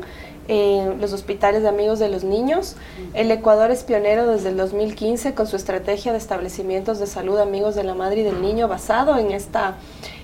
[0.50, 2.76] eh, los hospitales de amigos de los niños.
[3.14, 7.74] El Ecuador es pionero desde el 2015 con su estrategia de establecimientos de salud amigos
[7.76, 9.78] de la madre y del niño basado en esta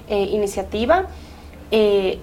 [0.09, 1.07] eh, iniciativa.
[1.71, 2.19] Eh,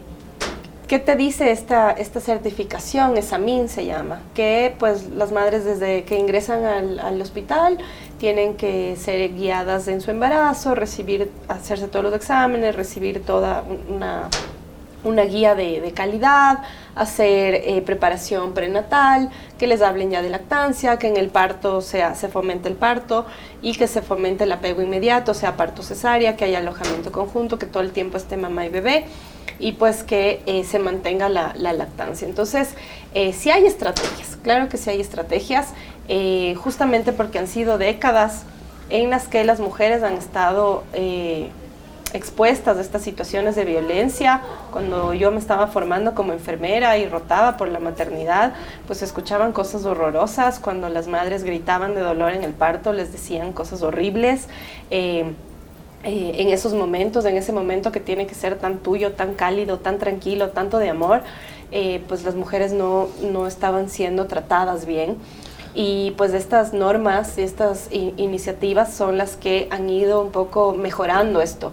[0.94, 3.16] ¿Qué te dice esta, esta certificación?
[3.16, 7.78] ESAMIN se llama, que pues las madres desde que ingresan al, al, hospital
[8.20, 14.28] tienen que ser guiadas en su embarazo, recibir, hacerse todos los exámenes, recibir toda una,
[15.02, 16.60] una guía de, de calidad,
[16.94, 22.14] hacer eh, preparación prenatal, que les hablen ya de lactancia, que en el parto sea,
[22.14, 23.26] se fomente el parto
[23.62, 27.66] y que se fomente el apego inmediato, sea parto cesárea, que haya alojamiento conjunto, que
[27.66, 29.06] todo el tiempo esté mamá y bebé
[29.58, 32.26] y pues que eh, se mantenga la, la, lactancia.
[32.26, 32.74] Entonces,
[33.14, 35.68] eh, sí hay estrategias, claro que sí hay estrategias,
[36.08, 38.42] eh, justamente porque han sido décadas
[38.90, 41.48] en las que las mujeres han estado eh,
[42.12, 44.42] expuestas a estas situaciones de violencia.
[44.70, 48.52] Cuando yo me estaba formando como enfermera y rotaba por la maternidad,
[48.86, 50.60] pues escuchaban cosas horrorosas.
[50.60, 54.48] Cuando las madres gritaban de dolor en el parto, les decían cosas horribles.
[56.04, 59.78] Eh, en esos momentos, en ese momento que tiene que ser tan tuyo, tan cálido,
[59.78, 61.22] tan tranquilo, tanto de amor,
[61.72, 65.16] eh, pues las mujeres no, no, estaban siendo tratadas bien.
[65.74, 71.40] Y pues estas normas y estas iniciativas son las que han ido un poco mejorando
[71.40, 71.72] esto.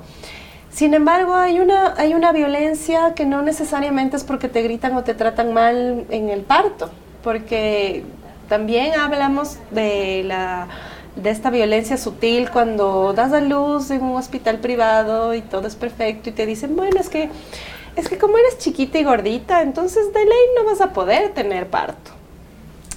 [0.72, 5.04] Sin embargo, hay una, hay una violencia que no necesariamente es porque te gritan o
[5.04, 6.90] te tratan mal en el parto,
[7.24, 8.06] porque
[8.48, 10.68] también hablamos de la
[11.22, 15.76] de esta violencia sutil cuando das a luz en un hospital privado y todo es
[15.76, 17.30] perfecto y te dicen, bueno, es que,
[17.96, 21.68] es que como eres chiquita y gordita, entonces de ley no vas a poder tener
[21.68, 22.12] parto.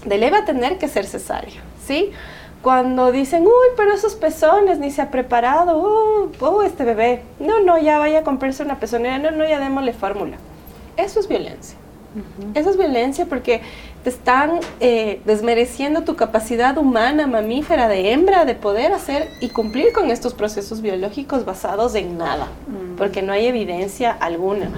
[0.05, 2.13] De ley va a tener que ser cesárea, ¿sí?
[2.63, 7.79] Cuando dicen, uy, pero esos pezones ni se ha preparado, uh, este bebé, no, no,
[7.79, 10.39] ya vaya a comprarse una pezonera, no, no, ya démosle fórmula.
[10.97, 11.77] Eso es violencia.
[12.15, 12.59] Uh -huh.
[12.59, 13.61] Eso es violencia porque
[14.05, 19.95] te están eh, desmereciendo tu capacidad humana, mamífera, de hembra, de poder hacer y cumplir
[19.95, 22.97] con estos procesos biológicos basados en nada, mm.
[22.97, 24.69] porque no hay evidencia alguna.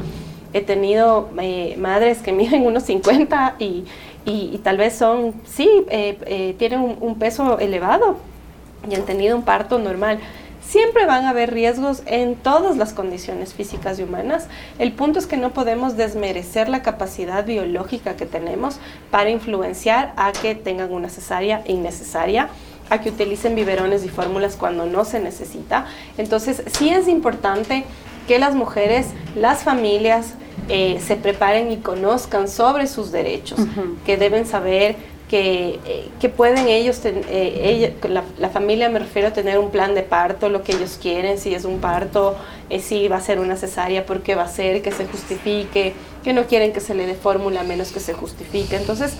[0.52, 3.84] He tenido eh, madres que miden unos 50 y,
[4.24, 8.18] y, y, tal vez son, sí, eh, eh, tienen un, un peso elevado
[8.88, 10.20] y han tenido un parto normal
[10.68, 14.48] Siempre van a haber riesgos en todas las condiciones físicas y humanas.
[14.80, 18.78] El punto es que no podemos desmerecer la capacidad biológica que tenemos
[19.12, 22.48] para influenciar a que tengan una cesárea innecesaria
[22.90, 25.86] a que utilicen biberones y fórmulas cuando no se necesita.
[26.18, 27.84] Entonces, sí es importante
[28.26, 30.34] que las mujeres, las familias,
[30.68, 33.96] eh, se preparen y conozcan sobre sus derechos, uh -huh.
[34.04, 34.96] que deben saber
[35.28, 39.70] que, eh, que, pueden ellos, ten, eh, la, la, familia me refiero a tener un
[39.70, 42.36] plan de parto, lo que ellos quieren, si es un parto,
[42.70, 45.94] eh, si va a ser una cesárea, por qué va a ser, que se justifique,
[46.22, 48.76] que no quieren que se le dé fórmula menos que se justifique.
[48.76, 49.14] Entonces,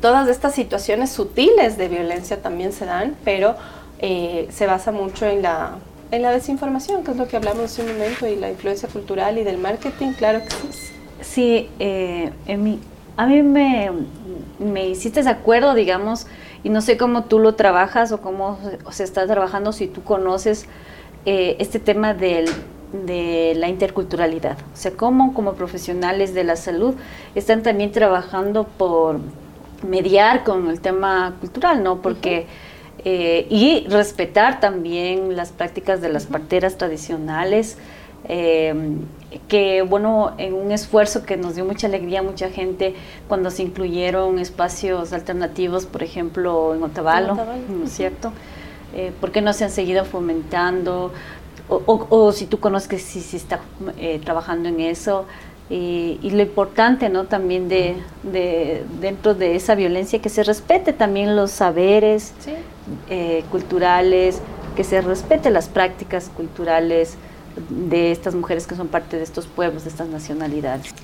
[0.00, 3.56] todas estas situaciones sutiles de violencia también se dan, pero
[3.98, 5.78] eh, se basa mucho en la,
[6.10, 9.38] en la desinformación, que es lo que hablamos hace un momento, y la influencia cultural
[9.38, 10.92] y del marketing, claro que sí.
[11.20, 12.80] Sí, eh, en mi,
[13.16, 13.90] a mí me,
[14.58, 16.26] me hiciste de acuerdo, digamos,
[16.62, 18.58] y no sé cómo tú lo trabajas o cómo
[18.90, 20.66] se está trabajando, si tú conoces
[21.26, 22.46] eh, este tema del,
[23.06, 24.58] de la interculturalidad.
[24.72, 26.94] O sea, cómo como profesionales de la salud
[27.34, 29.20] están también trabajando por
[29.88, 32.02] mediar con el tema cultural, ¿no?
[32.02, 32.40] Porque...
[32.40, 32.70] Uh -huh.
[33.04, 37.78] Eh, y respetar también las prácticas de las parteras tradicionales,
[38.28, 38.74] eh,
[39.48, 42.94] que bueno, en un esfuerzo que nos dio mucha alegría a mucha gente
[43.28, 48.32] cuando se incluyeron espacios alternativos, por ejemplo, en Otavalo, ¿no es cierto?
[48.94, 51.12] Eh, ¿Por qué no se han seguido fomentando?
[51.68, 53.60] O, o, o si tú conoces que sí, sí está
[53.98, 55.26] eh, trabajando en eso.
[55.68, 57.26] Y, y, lo importante ¿no?
[57.26, 62.54] también de, de, dentro de esa violencia que se respete también los saberes sí.
[63.08, 64.42] eh, culturales,
[64.74, 67.16] que se respete las prácticas culturales,
[67.68, 70.94] de estas mujeres que son parte de estos pueblos, de estas nacionalidades.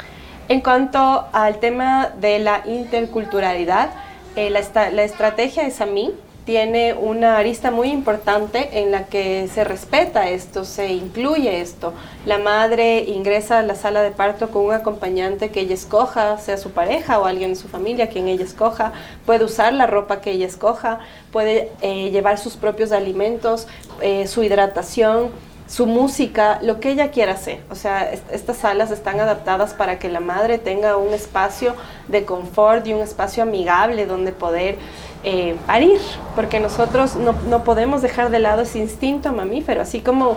[0.48, 3.90] En cuanto al tema de la interculturalidad,
[4.36, 6.12] eh, la, esta, la, estrategia de SAMI
[6.46, 11.92] tiene una arista muy importante en la que se respeta esto, se incluye esto.
[12.24, 16.56] La madre ingresa a la sala de parto con un acompañante que ella escoja, sea
[16.56, 18.92] su pareja o alguien de su familia, quien ella escoja,
[19.26, 21.00] puede usar la ropa que ella escoja,
[21.32, 23.66] puede eh, llevar sus propios alimentos,
[24.00, 25.30] eh, su hidratación,
[25.66, 27.60] su música, lo que ella quiera hacer.
[27.70, 31.74] O sea, est estas salas están adaptadas para que la madre tenga un espacio
[32.08, 34.76] de confort y un espacio amigable donde poder
[35.24, 36.00] eh, parir,
[36.34, 40.36] porque nosotros no, no, podemos dejar de lado ese instinto mamífero, así como...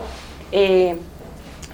[0.51, 0.97] Eh,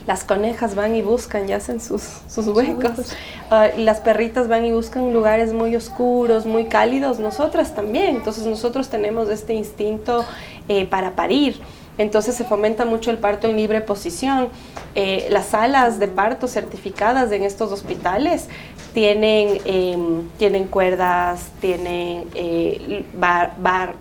[0.08, 3.16] las conejas van y buscan y hacen sus, sus huecos.
[3.50, 7.20] Ah, las perritas van y buscan lugares muy oscuros, muy cálidos.
[7.20, 8.18] Nosotras también.
[8.18, 10.24] Entonces nosotros tenemos este instinto
[10.68, 11.60] eh, para parir.
[11.98, 14.50] Entonces se fomenta mucho el parto en libre posición.
[14.96, 18.48] Eh, las salas de parto certificadas en estos hospitales
[18.94, 23.06] tienen, em, tienen cuerdas, tienen eh,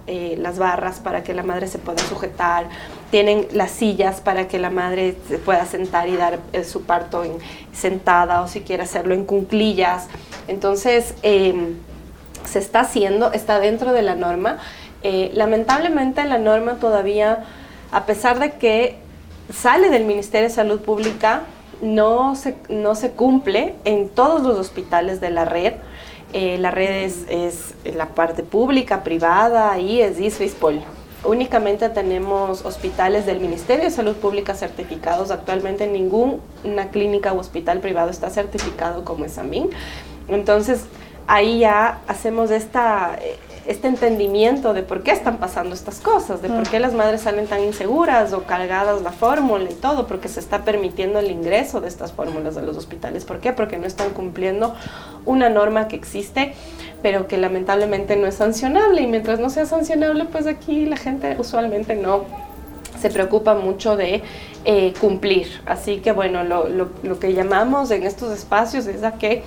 [0.07, 2.67] eh, las barras para que la madre se pueda sujetar,
[3.11, 7.33] tienen las sillas para que la madre se pueda sentar y dar su parto en,
[7.73, 10.09] sentada o si quiere hacerlo en cunclillas.
[10.49, 11.77] Entonces em,
[12.45, 14.59] se está haciendo, está dentro de la norma.
[15.35, 17.45] lamentablemente la norma todavía
[17.95, 18.97] a pesar de que
[19.53, 21.43] sale del Ministerio de Salud Pública,
[21.81, 25.75] no se, no se cumple en todos los hospitales de la red.
[26.33, 30.83] Eh, la red es, la parte pública, privada, y es ISFISPOL.
[31.25, 35.31] Únicamente tenemos hospitales del Ministerio de Salud Pública certificados.
[35.31, 39.71] Actualmente ninguna clínica o hospital privado está certificado como ESAMIN.
[40.27, 40.87] Entonces,
[41.29, 43.17] ahí ya hacemos esta,
[43.67, 47.47] este entendimiento de por qué están pasando estas cosas, de por qué las madres salen
[47.47, 51.89] tan inseguras o cargadas la fórmula y todo, porque se está permitiendo el ingreso de
[51.89, 53.25] estas fórmulas a los hospitales.
[53.25, 53.53] ¿Por qué?
[53.53, 54.75] Porque no están cumpliendo
[55.25, 56.55] una norma que existe,
[57.03, 59.03] pero que lamentablemente no es sancionable.
[59.03, 62.25] Y mientras no sea sancionable, pues aquí la gente usualmente no
[63.01, 64.23] se preocupa mucho de
[64.65, 65.49] eh, cumplir.
[65.65, 69.43] Así que bueno, lo, lo, lo que llamamos en estos espacios es a que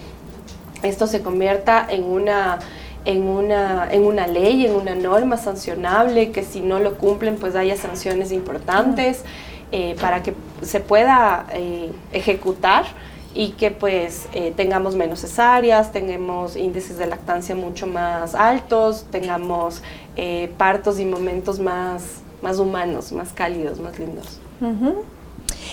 [0.83, 2.59] esto se convierta en una
[3.07, 7.55] en una, en una ley, en una norma sancionable, que si no lo cumplen pues
[7.55, 9.23] haya sanciones importantes
[9.71, 12.83] eh, para que se pueda eh, ejecutar
[13.33, 19.81] y que pues eh, tengamos menos cesáreas, tengamos índices de lactancia mucho más altos, tengamos
[20.57, 22.03] partos y momentos más,
[22.41, 24.41] más humanos, más cálidos, más lindos.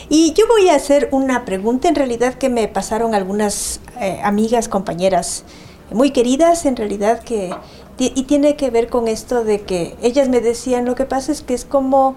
[0.08, 3.80] Y yo voy a hacer una pregunta en realidad que me pasaron algunas
[4.22, 5.44] amigas, compañeras
[5.90, 7.54] muy queridas en realidad que
[7.98, 11.42] y tiene que ver con esto de que ellas me decían lo que pasa es
[11.42, 12.16] que es como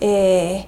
[0.00, 0.66] eh,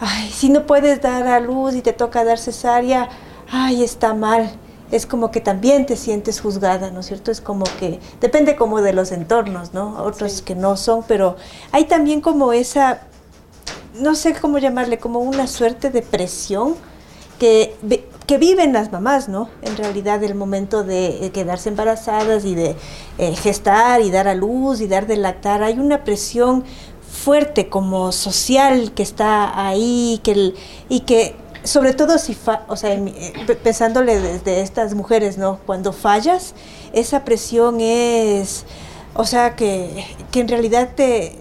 [0.00, 3.08] ay si no puedes dar a luz y te toca dar cesárea
[3.50, 4.50] ay está mal
[4.90, 7.30] es como que también te sientes juzgada, ¿no es cierto?
[7.30, 10.02] Es como que, depende como de los entornos, ¿no?
[10.04, 11.36] Otros que no son, pero
[11.72, 13.00] hay también como esa,
[13.94, 16.76] no sé cómo llamarle, como una suerte de presión
[17.38, 17.76] que
[18.26, 19.48] que viven las mamás, ¿no?
[19.62, 22.76] En realidad el momento de eh, quedarse embarazadas y de
[23.18, 26.64] eh, gestar y dar a luz y dar de lactar, hay una presión
[27.10, 30.54] fuerte como social que está ahí que
[30.88, 32.36] y que sobre todo si,
[32.68, 35.58] o sea, eh, pensándole desde estas mujeres, ¿no?
[35.64, 36.54] Cuando fallas,
[36.92, 38.64] esa presión es,
[39.14, 41.38] o sea, que, que en realidad te,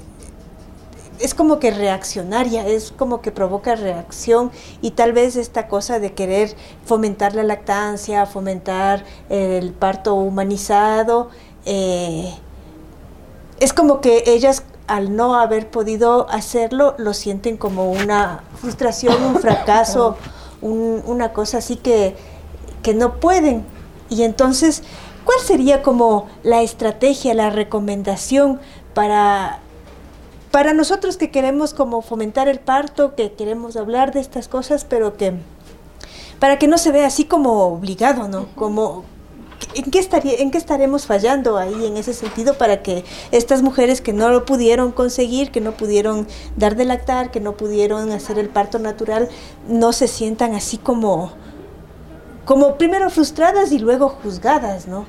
[1.20, 4.52] es como que reaccionaria, es como que provoca reacción
[4.82, 6.56] y tal vez esta cosa de querer
[6.86, 11.30] fomentar la lactancia, fomentar el parto humanizado,
[11.66, 12.34] eh,
[13.60, 19.40] es como que ellas al no haber podido hacerlo lo sienten como una frustración, un
[19.40, 20.18] fracaso,
[20.62, 22.16] una cosa así que,
[22.82, 23.66] que no pueden.
[24.10, 24.84] Y entonces,
[25.26, 28.60] ¿cuál sería como la estrategia, la recomendación
[28.94, 29.63] para
[30.54, 35.18] para nosotros que queremos como fomentar el parto, que queremos hablar de estas cosas, pero
[35.18, 35.34] que
[36.38, 38.46] para que no se vea así como obligado, ¿no?
[38.54, 39.04] Como
[39.74, 44.00] ¿en qué estaría en qué estaremos fallando ahí en ese sentido para que estas mujeres
[44.00, 48.38] que no lo pudieron conseguir, que no pudieron dar de lactar, que no pudieron hacer
[48.38, 49.30] el parto natural,
[49.68, 51.32] no se sientan así como
[52.46, 55.08] como primero frustradas y luego juzgadas, ¿no?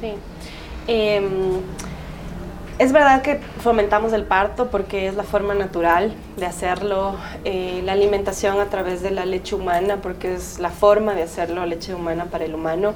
[0.00, 0.12] Sí.
[0.86, 1.60] Em,
[2.78, 7.92] es verdad que fomentamos el parto porque es la forma natural de hacerlo, eh, la
[7.92, 12.26] alimentación a través de la leche humana porque es la forma de hacerlo, leche humana
[12.26, 12.92] para el humano,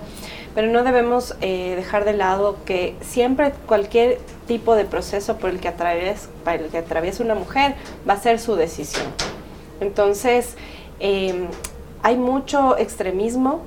[0.55, 5.61] pero no debemos eh, dejar de lado que siempre cualquier tipo de proceso por el
[5.61, 6.29] que atraviesa,
[7.23, 7.75] una mujer
[8.09, 9.07] va a ser su decisión.
[9.81, 10.57] Entonces,
[10.99, 11.47] em,
[12.03, 13.63] hay mucho extremismo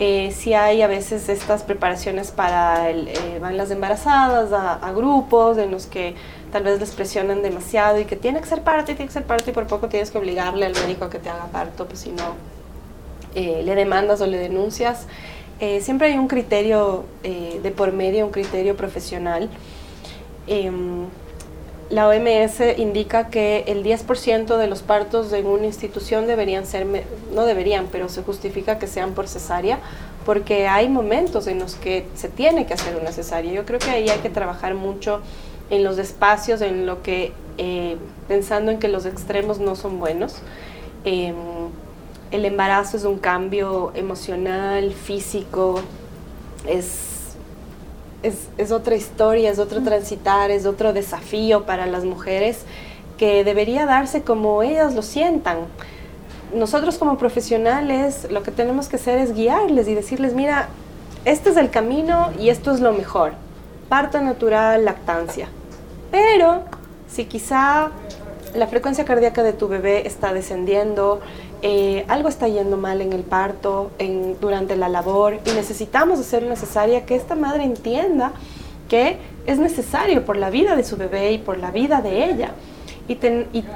[0.00, 5.56] eh, si hay a veces estas preparaciones para, el, eh, van las embarazadas a, grupos
[5.56, 6.16] en los que
[6.50, 9.24] tal vez les presionan demasiado y que tiene que ser parto y tiene que ser
[9.24, 12.00] parto y por poco tienes que obligarle al médico a que te haga parto, pues
[12.00, 12.34] si no
[13.36, 15.06] eh, le demandas o le denuncias.
[15.80, 19.48] siempre hay un criterio de por medio, un criterio profesional.
[21.90, 26.86] La OMS indica que el 10% de los partos en una institución deberían ser,
[27.32, 29.78] no deberían, pero se justifica que sean por cesárea,
[30.24, 33.52] porque hay momentos en los que se tiene que hacer una cesárea.
[33.52, 35.20] Yo creo que ahí hay que trabajar mucho
[35.68, 37.96] en los espacios, en lo que, eh,
[38.28, 40.36] pensando en que los extremos no son buenos.
[41.04, 41.34] Em,
[42.30, 45.80] el embarazo es un cambio emocional, físico,
[46.66, 47.13] es
[48.24, 52.60] es, otra historia, es otro transitar, es otro desafío para las mujeres
[53.18, 55.58] que debería darse como ellas lo sientan.
[56.54, 60.68] Nosotros como profesionales lo que tenemos que hacer es guiarles y decirles, mira,
[61.24, 63.32] este es el camino y esto es lo mejor.
[63.88, 65.48] Parto natural, lactancia.
[66.10, 66.62] Pero
[67.08, 67.90] si quizá
[68.54, 71.20] la frecuencia cardíaca de tu bebé está descendiendo,
[71.66, 76.42] eh, algo está yendo mal en el parto, en, durante la labor, y necesitamos hacer
[76.42, 78.32] necesaria que esta madre entienda
[78.90, 82.50] que es necesario por la vida de su bebé y por la vida de ella.
[83.08, 83.16] Y,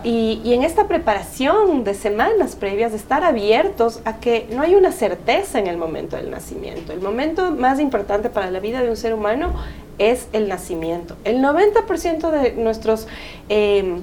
[0.04, 4.92] y, en esta preparación de semanas previas, de estar abiertos a que no hay una
[4.92, 6.92] certeza en el momento del nacimiento.
[6.92, 9.54] El momento más importante para la vida de un ser humano
[9.96, 11.16] es el nacimiento.
[11.24, 13.08] El 90% de nuestros
[13.48, 13.96] eh,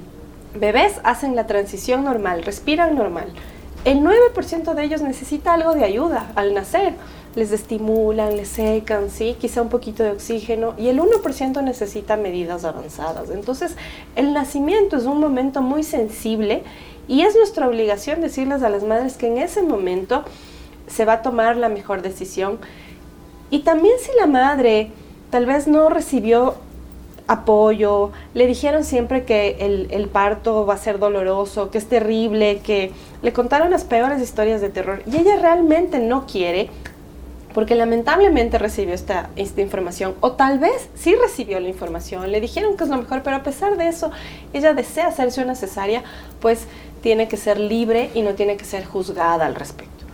[0.55, 3.27] bebés hacen la transición normal, respiran normal.
[3.85, 6.95] El 9% de ellos necesita algo de ayuda al nacer.
[7.35, 9.35] Les estimulan, les secan, ¿sí?
[9.39, 13.29] quizá un poquito de oxígeno y el 1% necesita medidas avanzadas.
[13.29, 13.75] Entonces,
[14.15, 16.63] el nacimiento es un momento muy sensible
[17.07, 20.23] y es nuestra obligación decirles a las madres que en ese momento
[20.87, 22.57] se va a tomar la mejor decisión.
[23.51, 24.89] Y también si la madre
[25.29, 26.55] tal vez no recibió
[27.27, 32.91] apoyo, le dijeron siempre que el, parto va a ser doloroso, que es terrible, que
[33.21, 36.69] le contaron las peores historias de terror y ella realmente no quiere
[37.53, 42.77] porque lamentablemente recibió esta, esta información o tal vez sí recibió la información, le dijeron
[42.77, 44.11] que es lo mejor, pero a pesar de eso
[44.53, 46.03] ella desea hacerse una cesárea,
[46.41, 46.67] pues
[47.01, 50.05] tiene que ser libre y no tiene que ser juzgada al respecto.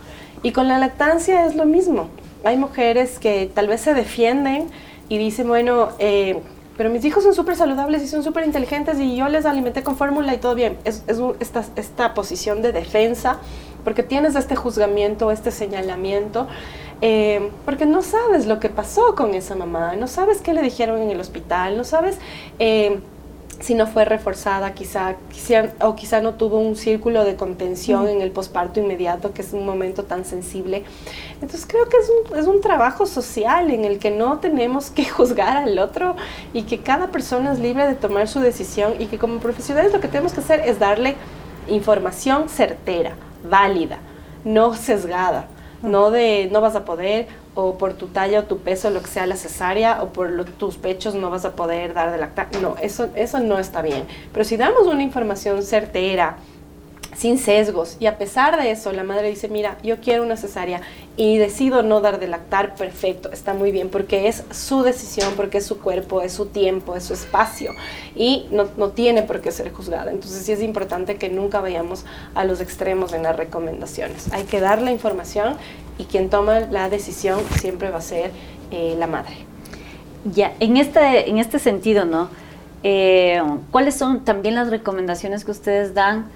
[0.42, 2.08] Y con la lactancia es lo mismo.
[2.44, 4.68] Hay mujeres que tal vez se defienden
[5.08, 6.40] y dicen, bueno, eh,
[6.76, 9.96] pero mis hijos son súper saludables y son súper inteligentes y yo les alimenté con
[9.96, 10.78] fórmula y todo bien.
[10.84, 11.04] Es,
[11.40, 13.38] esta, esta, posición de defensa,
[13.84, 16.46] porque tienes este juzgamiento, este señalamiento,
[17.00, 21.02] eh, porque no sabes lo que pasó con esa mamá, no sabes qué le dijeron
[21.02, 22.18] en el hospital, no sabes...
[22.58, 23.00] Eh,
[23.62, 25.14] si no fue reforzada, quizá,
[25.80, 29.64] o quizá no tuvo un círculo de contención en el posparto inmediato, que es un
[29.64, 30.82] momento tan sensible.
[31.34, 35.04] Entonces creo que es un, es un, trabajo social en el que no tenemos que
[35.08, 36.16] juzgar al otro
[36.52, 40.00] y que cada persona es libre de tomar su decisión y que como profesionales lo
[40.00, 41.14] que tenemos que hacer es darle
[41.68, 43.14] información certera,
[43.48, 43.98] válida,
[44.44, 45.46] no sesgada,
[45.82, 49.08] no de no vas a poder o por tu talla o tu peso, lo que
[49.08, 52.48] sea la cesárea, o por tus pechos no vas a poder dar de lactar.
[52.60, 54.04] No, eso, eso no está bien.
[54.32, 56.36] Pero si damos una información certera,
[57.16, 57.96] sin sesgos.
[58.00, 60.80] Y a pesar de eso, la madre dice, mira, yo quiero una cesárea
[61.16, 65.58] y decido no dar de lactar, perfecto, está muy bien, porque es su decisión, porque
[65.58, 67.72] es su cuerpo, es su tiempo, es su espacio
[68.16, 70.10] y no, no tiene por qué ser juzgada.
[70.10, 74.32] Entonces sí es importante que nunca vayamos a los extremos en las recomendaciones.
[74.32, 75.56] Hay que dar la información
[76.02, 78.32] y quien toma la decisión siempre va a ser
[78.72, 79.34] eh, la madre.
[80.24, 82.28] Ya, en este, en este sentido, ¿no?
[82.82, 83.40] Eh,
[83.70, 86.26] ¿Cuáles son también las recomendaciones que ustedes dan?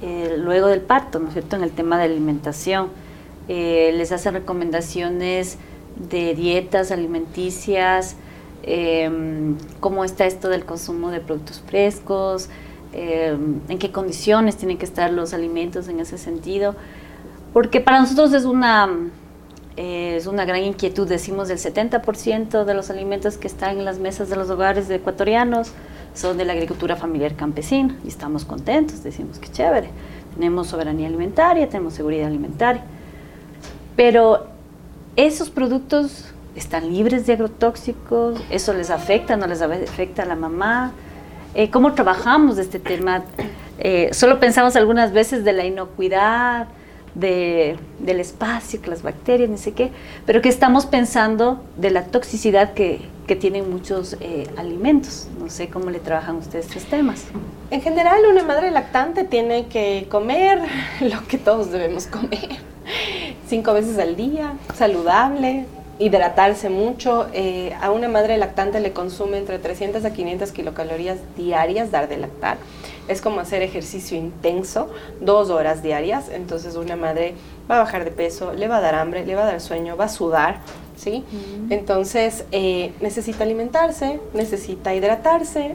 [0.00, 2.88] Eh, luego del parto, ¿no es cierto?, en el tema de alimentación.
[3.48, 5.58] Les hacen recomendaciones
[5.96, 8.16] de dietas alimenticias,
[8.62, 12.48] em, cómo está esto del consumo de productos frescos,
[12.94, 16.76] em, en qué condiciones tienen que estar los alimentos en ese sentido.
[17.52, 18.88] Porque para nosotros es una,
[19.76, 24.30] es una gran inquietud, decimos el 70% de los alimentos que están en las mesas
[24.30, 25.72] de los hogares de ecuatorianos
[26.14, 29.88] son de la agricultura familiar campesina y estamos contentos, decimos que chévere,
[30.34, 32.82] tenemos soberanía alimentaria, tenemos seguridad alimentaria,
[33.96, 34.46] pero
[35.16, 40.92] esos productos están libres de agrotóxicos, eso les afecta, no les afecta a la mamá,
[41.54, 43.22] eh, ¿cómo trabajamos este tema?
[43.78, 46.68] Eh, solo pensamos algunas veces de la inocuidad,
[47.14, 49.90] de, del espacio, que las bacterias, ni sé qué,
[50.26, 55.28] pero que estamos pensando de la toxicidad que, que tienen muchos eh, alimentos.
[55.38, 57.24] No sé cómo le trabajan ustedes estos temas.
[57.70, 60.60] En general, una madre lactante tiene que comer
[61.00, 62.48] lo que todos debemos comer.
[63.48, 65.66] Cinco veces al día, saludable,
[65.98, 67.28] hidratarse mucho.
[67.32, 72.18] Eh, a una madre lactante le consume entre 300 a 500 kilocalorías diarias dar de
[72.18, 72.58] lactar
[73.08, 74.88] es como hacer ejercicio intenso,
[75.20, 77.34] dos horas diarias, entonces una madre
[77.70, 79.96] va a bajar de peso, le va a dar hambre, le va a dar sueño,
[79.96, 80.60] va a sudar,
[80.96, 81.24] ¿sí?
[81.70, 85.74] Entonces eh, necesita alimentarse, necesita hidratarse,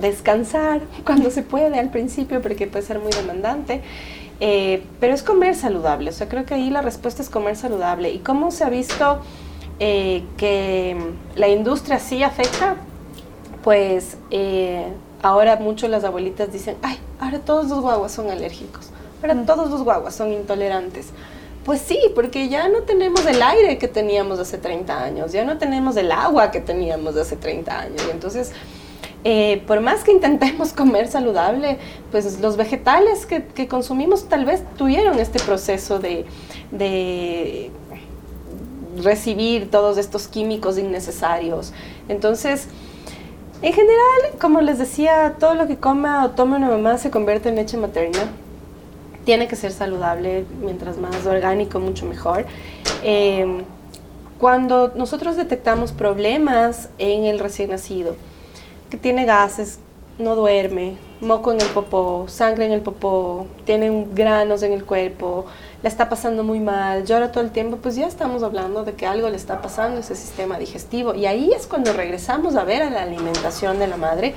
[0.00, 3.82] descansar cuando se puede al principio porque puede ser muy demandante.
[4.40, 8.10] Eh, pero es comer saludable, o sea, creo que ahí la respuesta es comer saludable.
[8.10, 9.18] ¿Y cómo se ha visto
[9.80, 10.96] eh, que
[11.36, 12.76] la industria sí afecta?
[13.62, 14.16] Pues
[15.22, 18.90] ahora muchos las abuelitas dicen, ay, ahora todos los guaguas son alérgicos.
[19.20, 21.08] Para todos los guaguas son intolerantes.
[21.64, 25.58] Pues sí, porque ya no tenemos el aire que teníamos hace 30 años, ya no
[25.58, 28.02] tenemos el agua que teníamos hace 30 años.
[28.10, 28.52] Entonces,
[29.24, 31.76] eh, por más que intentemos comer saludable,
[32.10, 36.24] pues los vegetales que, consumimos tal vez tuvieron este proceso de,
[36.70, 37.70] de
[39.02, 41.72] recibir todos estos químicos innecesarios.
[42.08, 42.68] Entonces,
[43.62, 47.48] en general, como les decía, todo lo que coma o tome una mamá se convierte
[47.48, 48.20] en leche materna
[49.28, 52.46] tiene que ser saludable, mientras más orgánico, mucho mejor.
[53.02, 53.62] Em,
[54.38, 58.16] cuando nosotros detectamos problemas en el recién nacido,
[58.88, 59.80] que tiene gases,
[60.18, 65.44] no duerme, moco en el popó, sangre en el popó, tiene granos en el cuerpo,
[65.82, 69.06] le está pasando muy mal, llora todo el tiempo, pues ya estamos hablando de que
[69.06, 71.14] algo le está pasando a ese sistema digestivo.
[71.14, 74.34] Y ahí es cuando regresamos a ver a la alimentación de la madre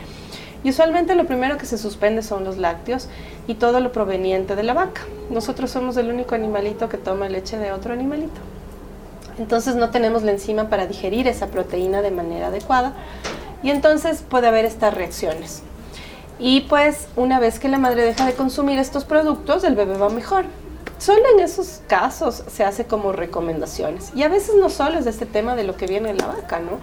[0.63, 3.07] y usualmente lo primero que se suspende son los lácteos
[3.47, 5.01] y todo lo proveniente de la vaca.
[5.31, 8.39] Nosotros somos el único animalito que toma leche de otro animalito.
[9.39, 12.93] Entonces no tenemos la enzima para digerir esa proteína de manera adecuada
[13.63, 15.63] y entonces puede haber estas reacciones.
[16.37, 20.09] Y pues una vez que la madre deja de consumir estos productos, el bebé va
[20.09, 20.45] mejor.
[21.01, 24.11] Solo en esos casos se hace como recomendaciones.
[24.15, 26.27] Y a veces no solo es de este tema de lo que viene en la
[26.27, 26.77] vaca, ¿no?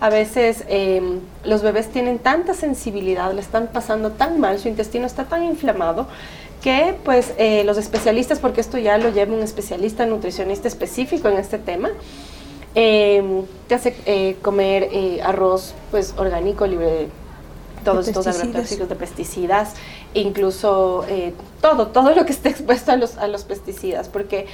[0.00, 5.06] a veces em, los bebés tienen tanta sensibilidad, le están pasando tan mal, su intestino
[5.06, 6.06] está tan inflamado
[6.62, 11.38] que pues eh, los especialistas, porque esto ya lo lleva un especialista nutricionista específico en
[11.38, 11.90] este tema,
[12.74, 17.08] em, te hace eh, comer eh, arroz pues orgánico, libre de
[17.84, 19.74] todos estos agrotóxicos de pesticidas,
[20.14, 21.04] incluso
[21.60, 24.46] todo, todo lo que esté expuesto a los, a los pesticidas, porque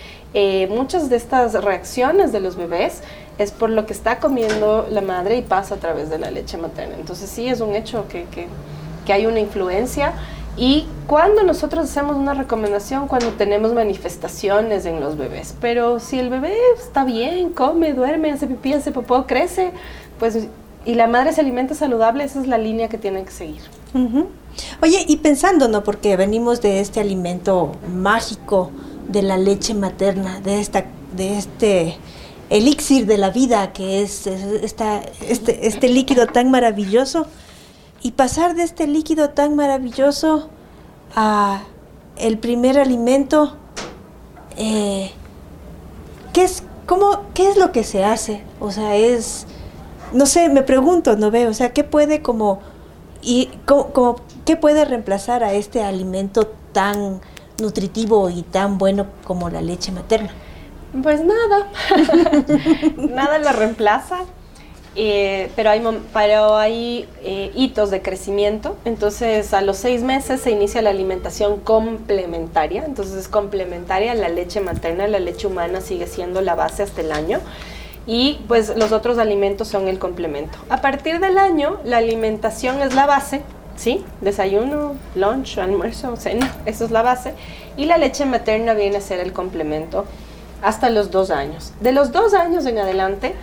[0.70, 3.02] muchas de estas reacciones de los bebés
[3.38, 6.56] es por lo que está comiendo la madre y pasa a través de la leche
[6.56, 6.94] materna.
[6.98, 10.12] Entonces sí es un hecho que, que, hay una influencia.
[10.56, 16.30] Y cuando nosotros hacemos una recomendación, cuando tenemos manifestaciones en los bebés, pero si el
[16.30, 19.72] bebé está bien, come, duerme, hace pipí, hace popó, crece,
[20.20, 20.46] pues
[20.84, 23.62] y la madre se alimenta saludable, esa es la línea que tiene que seguir.
[24.82, 25.84] Oye, y pensando, ¿no?
[25.84, 28.70] Porque venimos de este alimento mágico
[29.08, 30.84] de la leche materna, de esta,
[31.16, 31.96] de este
[32.50, 37.26] elixir de la vida, que es esta, este, este líquido tan maravilloso,
[38.02, 40.50] y pasar de este líquido tan maravilloso
[41.16, 41.62] a
[42.16, 43.56] el primer alimento,
[44.56, 45.10] eh,
[46.32, 48.42] ¿qué, es, cómo, ¿qué es lo que se hace?
[48.60, 49.46] O sea, es,
[50.14, 51.50] no sé, me pregunto, ¿no veo?
[51.50, 52.60] O sea, ¿qué puede como,
[53.20, 57.20] y como, qué puede reemplazar a este alimento tan
[57.60, 60.30] nutritivo y tan bueno como la leche materna?
[61.02, 61.66] Pues nada,
[62.96, 64.20] nada la reemplaza,
[64.94, 70.52] eh, pero hay, pero hay eh, hitos de crecimiento, entonces a los seis meses se
[70.52, 76.40] inicia la alimentación complementaria, entonces es complementaria la leche materna, la leche humana sigue siendo
[76.40, 77.40] la base hasta el año
[78.06, 80.58] y pues los otros alimentos son el complemento.
[80.68, 83.42] A partir del año la alimentación es la base,
[83.76, 84.04] ¿sí?
[84.20, 87.34] Desayuno, lunch, almuerzo, cena, eso es la base
[87.76, 90.04] y la leche materna viene a ser el complemento
[90.62, 91.72] hasta los dos años.
[91.80, 93.34] De los dos años en adelante,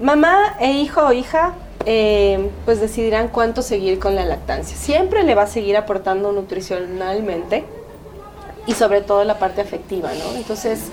[0.00, 1.54] mamá e hijo o hija
[1.86, 4.76] eh, pues decidirán cuánto seguir con la lactancia.
[4.76, 7.64] Siempre le va a seguir aportando nutricionalmente
[8.66, 10.36] y sobre todo la parte afectiva, ¿no?
[10.36, 10.90] Entonces,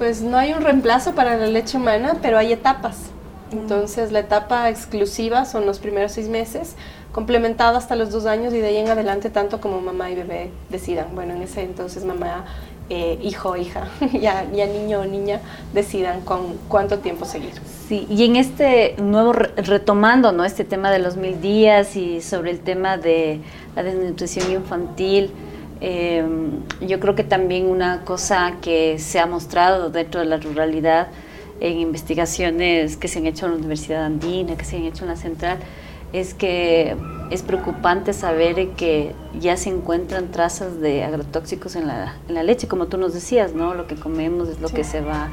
[0.00, 3.10] pues no hay un reemplazo para la leche humana, pero hay etapas.
[3.52, 6.74] Entonces, la etapa exclusiva son los primeros seis meses,
[7.12, 10.52] complementada hasta los dos años y de ahí en adelante tanto como mamá y bebé
[10.70, 11.08] decidan.
[11.14, 12.46] Bueno, en ese entonces mamá
[12.88, 13.88] eh, hijo o hija,
[14.18, 15.42] ya, ya niño o niña
[15.74, 17.52] decidan con cuánto tiempo seguir.
[17.86, 20.46] Sí, y en este nuevo, retomando ¿no?
[20.46, 23.42] este tema de los mil días y sobre el tema de
[23.76, 25.30] la desnutrición infantil,
[25.80, 31.08] em, yo creo que también una cosa que se ha mostrado dentro de la ruralidad
[31.60, 35.10] en investigaciones que se han hecho en la Universidad Andina, que se han hecho en
[35.10, 35.58] la Central,
[36.12, 36.96] es que
[37.30, 42.66] es preocupante saber que ya se encuentran trazas de agrotóxicos en la, en la, leche,
[42.66, 43.74] como tú nos decías, ¿no?
[43.74, 45.28] Lo que comemos es lo que se va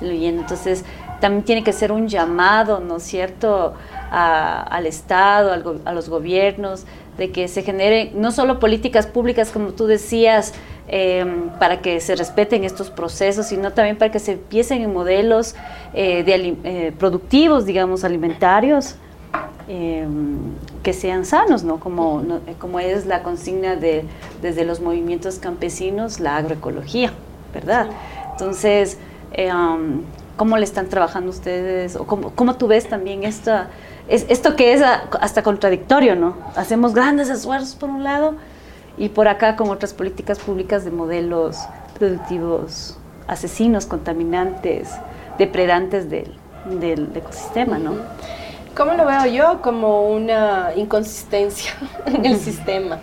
[0.00, 0.42] diluyendo.
[0.42, 0.84] Entonces,
[1.20, 3.74] también tiene que ser un llamado, ¿no es cierto?,
[4.10, 5.52] al Estado,
[5.84, 6.86] a los gobiernos,
[7.18, 10.54] de que se generen no solo políticas públicas, como tú decías,
[10.86, 15.54] em, para que se respeten estos procesos, sino también para que se empiecen en modelos
[15.92, 18.96] eh, de, eh, productivos, digamos, alimentarios,
[19.70, 20.38] Em,
[20.82, 21.78] que sean sanos, ¿no?
[21.78, 22.24] Como,
[22.58, 24.04] como es la consigna de,
[24.40, 27.12] desde los movimientos campesinos, la agroecología,
[27.52, 27.88] ¿verdad?
[28.32, 28.96] Entonces,
[29.32, 30.00] em,
[30.38, 31.96] ¿cómo le están trabajando ustedes?
[31.96, 33.68] ¿O cómo, cómo tú ves también esta,
[34.08, 36.36] es, esto que es hasta contradictorio, ¿no?
[36.56, 38.34] Hacemos grandes esfuerzos por un lado
[38.96, 41.58] y por acá con otras políticas públicas de modelos
[41.98, 44.90] productivos asesinos, contaminantes,
[45.38, 46.34] depredantes del,
[46.80, 47.96] del ecosistema, ¿no?
[48.76, 49.60] ¿Cómo lo veo yo?
[49.60, 51.72] Como una inconsistencia
[52.06, 53.00] en el sistema.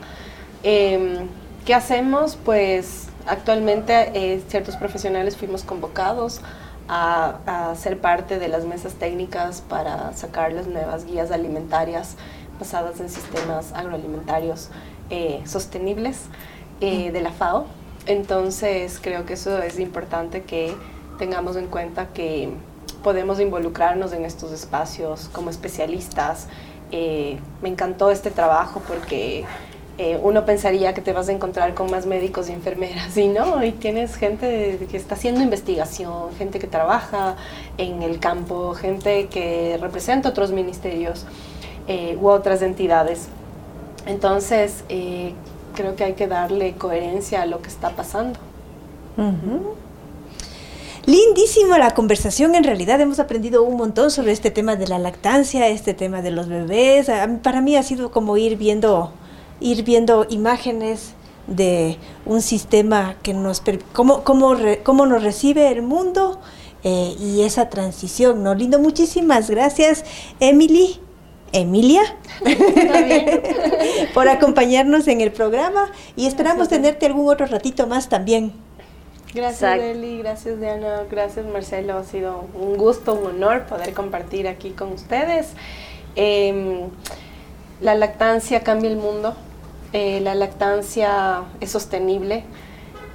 [0.64, 1.28] Em,
[1.66, 2.38] ¿Qué hacemos?
[2.44, 6.42] Pues actualmente eh, ciertos profesionales fuimos convocados
[6.88, 12.16] a, a, ser parte de las mesas técnicas para sacar las nuevas guías alimentarias
[12.60, 14.70] basadas en sistemas agroalimentarios
[15.10, 16.22] eh, sostenibles
[16.82, 17.66] eh, de la FAO.
[18.06, 20.76] Entonces creo que eso es importante que
[21.18, 22.50] tengamos en cuenta que
[23.04, 26.48] podemos involucrarnos en estos espacios como especialistas.
[26.92, 29.46] Eh, me encantó este trabajo porque
[29.98, 33.64] eh, uno pensaría que te vas a encontrar con más médicos y enfermeras y no,
[33.64, 37.36] y tienes gente que está haciendo investigación, gente que trabaja
[37.78, 41.26] en el campo, gente que representa otros ministerios
[41.88, 43.28] eh, u otras entidades.
[44.06, 44.84] Entonces,
[45.76, 48.40] creo que hay que darle coherencia a lo que está pasando.
[51.06, 55.68] Lindísima la conversación, en realidad hemos aprendido un montón sobre este tema de la lactancia,
[55.68, 57.12] este tema de los bebés.
[57.44, 59.12] Para mí ha sido como ir viendo,
[59.60, 61.14] ir viendo imágenes
[61.48, 63.62] de un sistema que nos
[63.94, 66.40] cómo, cómo, cómo nos recibe el mundo
[66.84, 68.54] eh, y esa transición, ¿no?
[68.56, 70.06] Lindo, muchísimas gracias,
[70.40, 71.00] Emily.
[71.52, 72.02] Emilia,
[74.14, 78.52] por acompañarnos en el programa y esperamos tenerte algún otro ratito más también.
[79.34, 81.98] Gracias, Eli, gracias, Diana, gracias, Marcelo.
[81.98, 85.54] Ha sido un gusto, un honor poder compartir aquí con ustedes.
[86.16, 86.90] Em,
[87.82, 89.36] la lactancia cambia el mundo.
[89.94, 92.44] Eh, la lactancia es sostenible.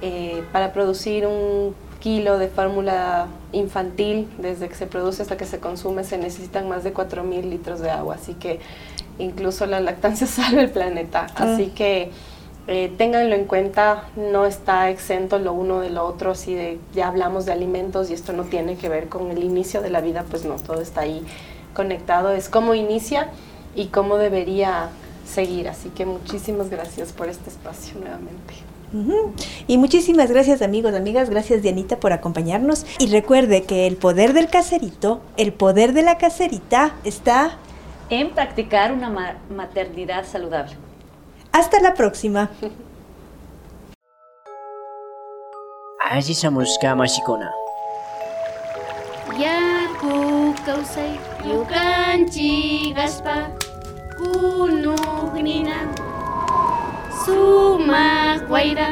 [0.01, 5.59] Eh, para producir un kilo de fórmula infantil, desde que se produce hasta que se
[5.59, 8.15] consume, se necesitan más de 4.000 litros de agua.
[8.15, 8.59] Así que
[9.19, 11.27] incluso la lactancia salva el planeta.
[11.35, 12.11] Así que
[12.67, 17.07] eh, ténganlo en cuenta, no está exento lo uno de lo otro, si de, ya
[17.07, 20.25] hablamos de alimentos y esto no tiene que ver con el inicio de la vida,
[20.29, 21.25] pues no, todo está ahí
[21.73, 23.29] conectado, es cómo inicia
[23.75, 24.89] y cómo debería
[25.25, 28.53] seguir, así que muchísimas gracias por este espacio nuevamente.
[29.67, 32.85] Y muchísimas gracias amigos, amigas, gracias Dianita por acompañarnos.
[32.99, 37.57] Y recuerde que el poder del caserito, el poder de la caserita está
[38.09, 40.75] en practicar una maternidad saludable.
[41.53, 42.49] Hasta la próxima.
[46.09, 47.49] Allichamushka mashikuna.
[49.39, 51.30] Yaku kausay yukanchi
[52.93, 53.49] gaspa
[54.17, 55.77] kunugnina
[57.25, 58.89] sumak wayra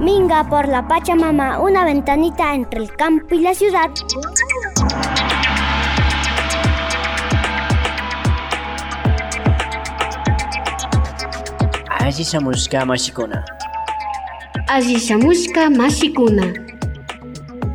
[0.00, 3.90] Minga por la Pachamama, una ventanita entre el campo y la ciudad.
[12.00, 13.44] Allichamushka mashikuna.
[14.72, 16.54] Allichamushka mashikuna.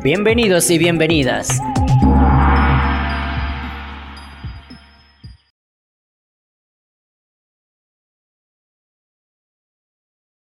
[0.02, 1.60] Bienvenidos y bienvenidas.